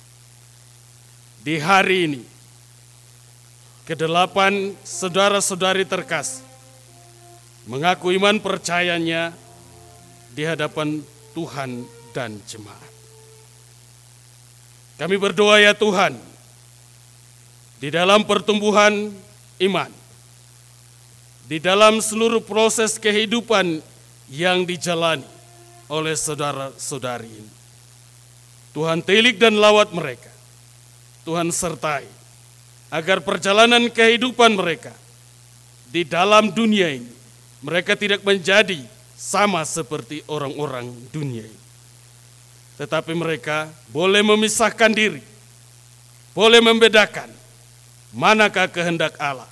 Di 1.43 1.63
hari 1.63 2.11
ini, 2.11 2.23
kedelapan 3.87 4.75
saudara-saudari 4.83 5.87
terkasih 5.87 6.43
mengaku 7.67 8.15
iman 8.15 8.39
percayanya 8.39 9.35
di 10.31 10.43
hadapan 10.47 11.03
Tuhan 11.35 11.87
dan 12.15 12.39
jemaat. 12.47 12.93
Kami 14.97 15.17
berdoa 15.21 15.61
ya 15.61 15.77
Tuhan, 15.77 16.17
di 17.77 17.93
dalam 17.93 18.25
pertumbuhan 18.25 19.13
iman, 19.61 19.91
di 21.47 21.63
dalam 21.63 22.03
seluruh 22.03 22.43
proses 22.43 22.99
kehidupan 22.99 23.79
yang 24.31 24.67
dijalani 24.67 25.27
oleh 25.87 26.19
saudara-saudari 26.19 27.31
ini. 27.31 27.53
Tuhan 28.75 29.01
telik 29.01 29.39
dan 29.39 29.57
lawat 29.57 29.95
mereka. 29.95 30.29
Tuhan 31.23 31.51
sertai 31.51 32.07
agar 32.91 33.23
perjalanan 33.23 33.91
kehidupan 33.91 34.55
mereka 34.55 34.95
di 35.91 36.07
dalam 36.07 36.55
dunia 36.55 36.91
ini 36.91 37.11
mereka 37.63 37.99
tidak 37.99 38.23
menjadi 38.23 38.79
sama 39.17 39.65
seperti 39.65 40.23
orang-orang 40.29 40.93
dunia 41.11 41.47
ini. 41.47 41.63
Tetapi 42.77 43.17
mereka 43.17 43.73
boleh 43.89 44.21
memisahkan 44.21 44.93
diri, 44.93 45.25
boleh 46.37 46.61
membedakan 46.61 47.33
manakah 48.13 48.69
kehendak 48.69 49.17
Allah 49.17 49.49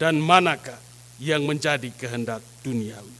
dan 0.00 0.16
manakah 0.16 0.80
yang 1.22 1.46
menjadi 1.46 1.90
kehendak 1.94 2.42
duniawi. 2.66 3.14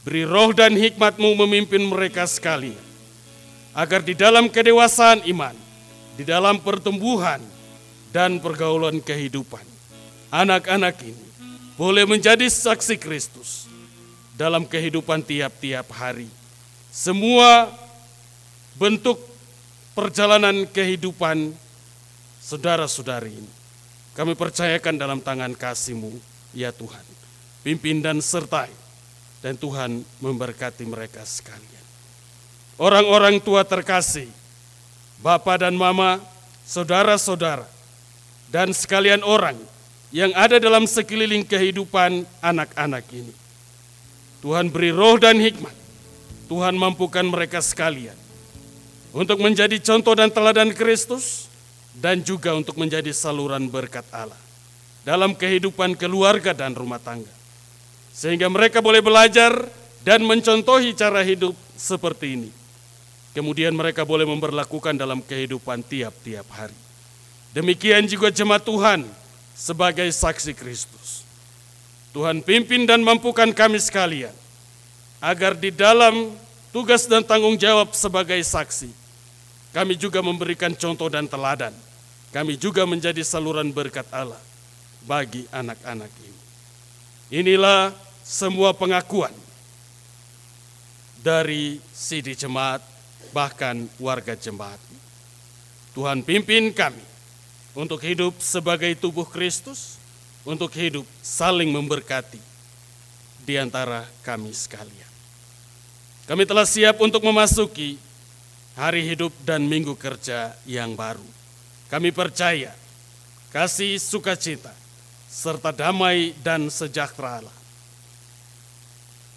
Beri 0.00 0.24
roh 0.24 0.56
dan 0.56 0.72
hikmatmu 0.72 1.36
memimpin 1.44 1.84
mereka 1.84 2.24
sekalian, 2.24 2.80
agar 3.76 4.00
di 4.00 4.16
dalam 4.16 4.48
kedewasaan 4.48 5.28
iman, 5.28 5.52
di 6.16 6.24
dalam 6.24 6.56
pertumbuhan 6.56 7.44
dan 8.08 8.40
pergaulan 8.40 8.96
kehidupan, 9.04 9.62
anak-anak 10.32 10.96
ini 11.04 11.26
boleh 11.76 12.08
menjadi 12.08 12.48
saksi 12.48 12.96
Kristus 12.96 13.68
dalam 14.40 14.64
kehidupan 14.64 15.20
tiap-tiap 15.20 15.92
hari. 15.92 16.32
Semua 16.88 17.68
bentuk 18.80 19.20
perjalanan 19.92 20.64
kehidupan 20.64 21.52
saudara-saudari 22.40 23.36
ini, 23.36 23.52
kami 24.16 24.32
percayakan 24.32 24.96
dalam 24.96 25.20
tangan 25.20 25.52
kasih-Mu, 25.52 26.16
ya 26.56 26.74
Tuhan. 26.74 27.04
Pimpin 27.60 28.00
dan 28.00 28.24
sertai, 28.24 28.72
dan 29.44 29.56
Tuhan 29.56 30.00
memberkati 30.20 30.84
mereka 30.88 31.20
sekalian. 31.24 31.84
Orang-orang 32.80 33.36
tua 33.40 33.60
terkasih, 33.68 34.28
Bapak 35.20 35.68
dan 35.68 35.76
Mama, 35.76 36.16
saudara-saudara, 36.64 37.68
dan 38.48 38.72
sekalian 38.72 39.20
orang 39.20 39.56
yang 40.08 40.32
ada 40.32 40.56
dalam 40.56 40.88
sekeliling 40.88 41.44
kehidupan 41.44 42.24
anak-anak 42.40 43.04
ini. 43.12 43.34
Tuhan 44.40 44.72
beri 44.72 44.90
roh 44.96 45.20
dan 45.20 45.36
hikmat. 45.36 45.76
Tuhan 46.48 46.74
mampukan 46.74 47.22
mereka 47.22 47.62
sekalian 47.62 48.16
untuk 49.14 49.38
menjadi 49.38 49.78
contoh 49.78 50.18
dan 50.18 50.34
teladan 50.34 50.74
Kristus 50.74 51.46
dan 51.94 52.24
juga 52.26 52.56
untuk 52.58 52.74
menjadi 52.74 53.14
saluran 53.14 53.70
berkat 53.70 54.02
Allah 54.10 54.49
dalam 55.00 55.32
kehidupan 55.32 55.96
keluarga 55.96 56.52
dan 56.52 56.76
rumah 56.76 57.00
tangga. 57.00 57.30
Sehingga 58.12 58.52
mereka 58.52 58.84
boleh 58.84 59.00
belajar 59.00 59.52
dan 60.04 60.24
mencontohi 60.24 60.92
cara 60.92 61.24
hidup 61.24 61.56
seperti 61.76 62.36
ini. 62.36 62.50
Kemudian 63.30 63.72
mereka 63.72 64.02
boleh 64.02 64.26
memperlakukan 64.26 64.98
dalam 64.98 65.22
kehidupan 65.22 65.86
tiap-tiap 65.86 66.44
hari. 66.50 66.76
Demikian 67.54 68.04
juga 68.10 68.28
jemaat 68.28 68.66
Tuhan 68.66 69.06
sebagai 69.54 70.06
saksi 70.10 70.52
Kristus. 70.52 71.22
Tuhan 72.10 72.42
pimpin 72.42 72.90
dan 72.90 73.06
mampukan 73.06 73.54
kami 73.54 73.78
sekalian 73.78 74.34
agar 75.22 75.54
di 75.54 75.70
dalam 75.70 76.34
tugas 76.74 77.06
dan 77.06 77.22
tanggung 77.22 77.54
jawab 77.54 77.94
sebagai 77.94 78.42
saksi, 78.42 78.90
kami 79.70 79.94
juga 79.94 80.18
memberikan 80.18 80.74
contoh 80.74 81.06
dan 81.06 81.30
teladan. 81.30 81.70
Kami 82.34 82.58
juga 82.58 82.86
menjadi 82.86 83.22
saluran 83.26 83.70
berkat 83.74 84.06
Allah 84.10 84.38
bagi 85.04 85.48
anak-anak 85.52 86.12
ini. 86.20 86.40
Inilah 87.30 87.94
semua 88.24 88.74
pengakuan 88.74 89.32
dari 91.20 91.78
Sidi 91.92 92.32
Jemaat, 92.34 92.82
bahkan 93.30 93.86
warga 94.00 94.34
jemaat. 94.34 94.80
Tuhan 95.92 96.24
pimpin 96.24 96.72
kami 96.72 97.02
untuk 97.74 98.00
hidup 98.02 98.38
sebagai 98.40 98.94
tubuh 98.96 99.26
Kristus, 99.26 100.00
untuk 100.42 100.72
hidup 100.72 101.04
saling 101.20 101.68
memberkati 101.68 102.40
di 103.44 103.54
antara 103.60 104.08
kami 104.24 104.54
sekalian. 104.56 105.10
Kami 106.24 106.46
telah 106.46 106.64
siap 106.64 107.02
untuk 107.02 107.20
memasuki 107.26 107.98
hari 108.78 109.04
hidup 109.04 109.34
dan 109.42 109.66
minggu 109.66 109.98
kerja 109.98 110.54
yang 110.64 110.94
baru. 110.94 111.26
Kami 111.90 112.14
percaya 112.14 112.70
kasih 113.50 113.98
sukacita 113.98 114.70
serta 115.30 115.70
damai 115.70 116.34
dan 116.42 116.66
sejahtera 116.66 117.38
Allah 117.38 117.56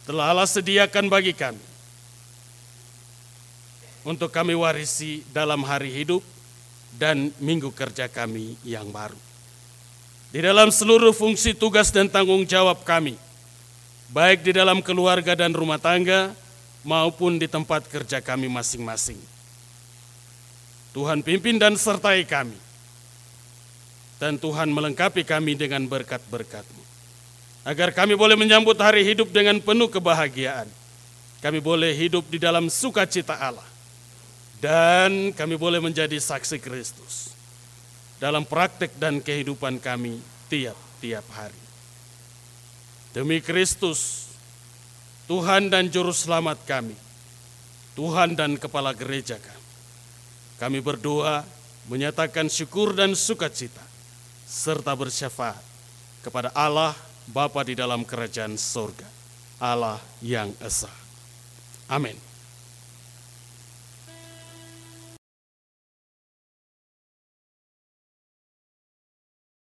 telah 0.09 0.33
Allah 0.33 0.49
sediakan 0.49 1.05
bagi 1.07 1.31
kami 1.37 1.61
untuk 4.03 4.33
kami 4.33 4.51
warisi 4.57 5.23
dalam 5.31 5.63
hari 5.63 5.93
hidup 5.93 6.25
dan 6.99 7.31
minggu 7.39 7.71
kerja 7.73 8.11
kami 8.11 8.59
yang 8.67 8.91
baru. 8.91 9.17
Di 10.33 10.41
dalam 10.41 10.73
seluruh 10.73 11.13
fungsi 11.13 11.53
tugas 11.53 11.93
dan 11.93 12.09
tanggung 12.09 12.43
jawab 12.43 12.81
kami, 12.83 13.15
baik 14.11 14.43
di 14.43 14.51
dalam 14.51 14.81
keluarga 14.81 15.37
dan 15.37 15.53
rumah 15.53 15.79
tangga 15.79 16.33
maupun 16.83 17.37
di 17.37 17.47
tempat 17.47 17.85
kerja 17.87 18.19
kami 18.19 18.49
masing-masing. 18.49 19.17
Tuhan 20.93 21.25
pimpin 21.25 21.57
dan 21.57 21.73
sertai 21.77 22.25
kami, 22.25 22.57
dan 24.22 24.38
Tuhan 24.38 24.70
melengkapi 24.70 25.26
kami 25.26 25.57
dengan 25.57 25.86
berkat-berkat-Mu 25.89 26.84
agar 27.64 27.95
kami 27.95 28.14
boleh 28.20 28.36
menyambut 28.36 28.76
hari 28.76 29.07
hidup 29.07 29.32
dengan 29.32 29.59
penuh 29.64 29.88
kebahagiaan. 29.88 30.68
Kami 31.39 31.59
boleh 31.59 31.91
hidup 31.95 32.28
di 32.32 32.39
dalam 32.39 32.72
sukacita 32.72 33.36
Allah. 33.36 33.68
Dan 34.64 35.36
kami 35.36 35.59
boleh 35.59 35.84
menjadi 35.84 36.16
saksi 36.16 36.55
Kristus 36.64 37.36
dalam 38.16 38.47
praktek 38.47 38.95
dan 38.95 39.20
kehidupan 39.20 39.76
kami 39.84 40.24
tiap-tiap 40.47 41.28
hari. 41.36 41.59
Demi 43.11 43.43
Kristus, 43.43 44.32
Tuhan 45.28 45.68
dan 45.68 45.91
Juru 45.91 46.16
Selamat 46.16 46.64
kami, 46.64 46.95
Tuhan 47.99 48.39
dan 48.39 48.55
Kepala 48.55 48.95
Gereja 48.95 49.36
kami, 49.36 49.66
kami 50.64 50.80
berdoa 50.80 51.43
menyatakan 51.91 52.47
syukur 52.47 52.95
dan 52.95 53.11
sukacita 53.20 53.84
serta 54.53 54.93
bersyafaat 54.93 55.57
kepada 56.21 56.53
Allah 56.53 56.93
Bapa 57.25 57.65
di 57.65 57.73
dalam 57.73 58.05
kerajaan 58.05 58.53
sorga, 58.53 59.09
Allah 59.57 59.97
yang 60.21 60.53
esa. 60.61 60.91
Amin. 61.89 62.32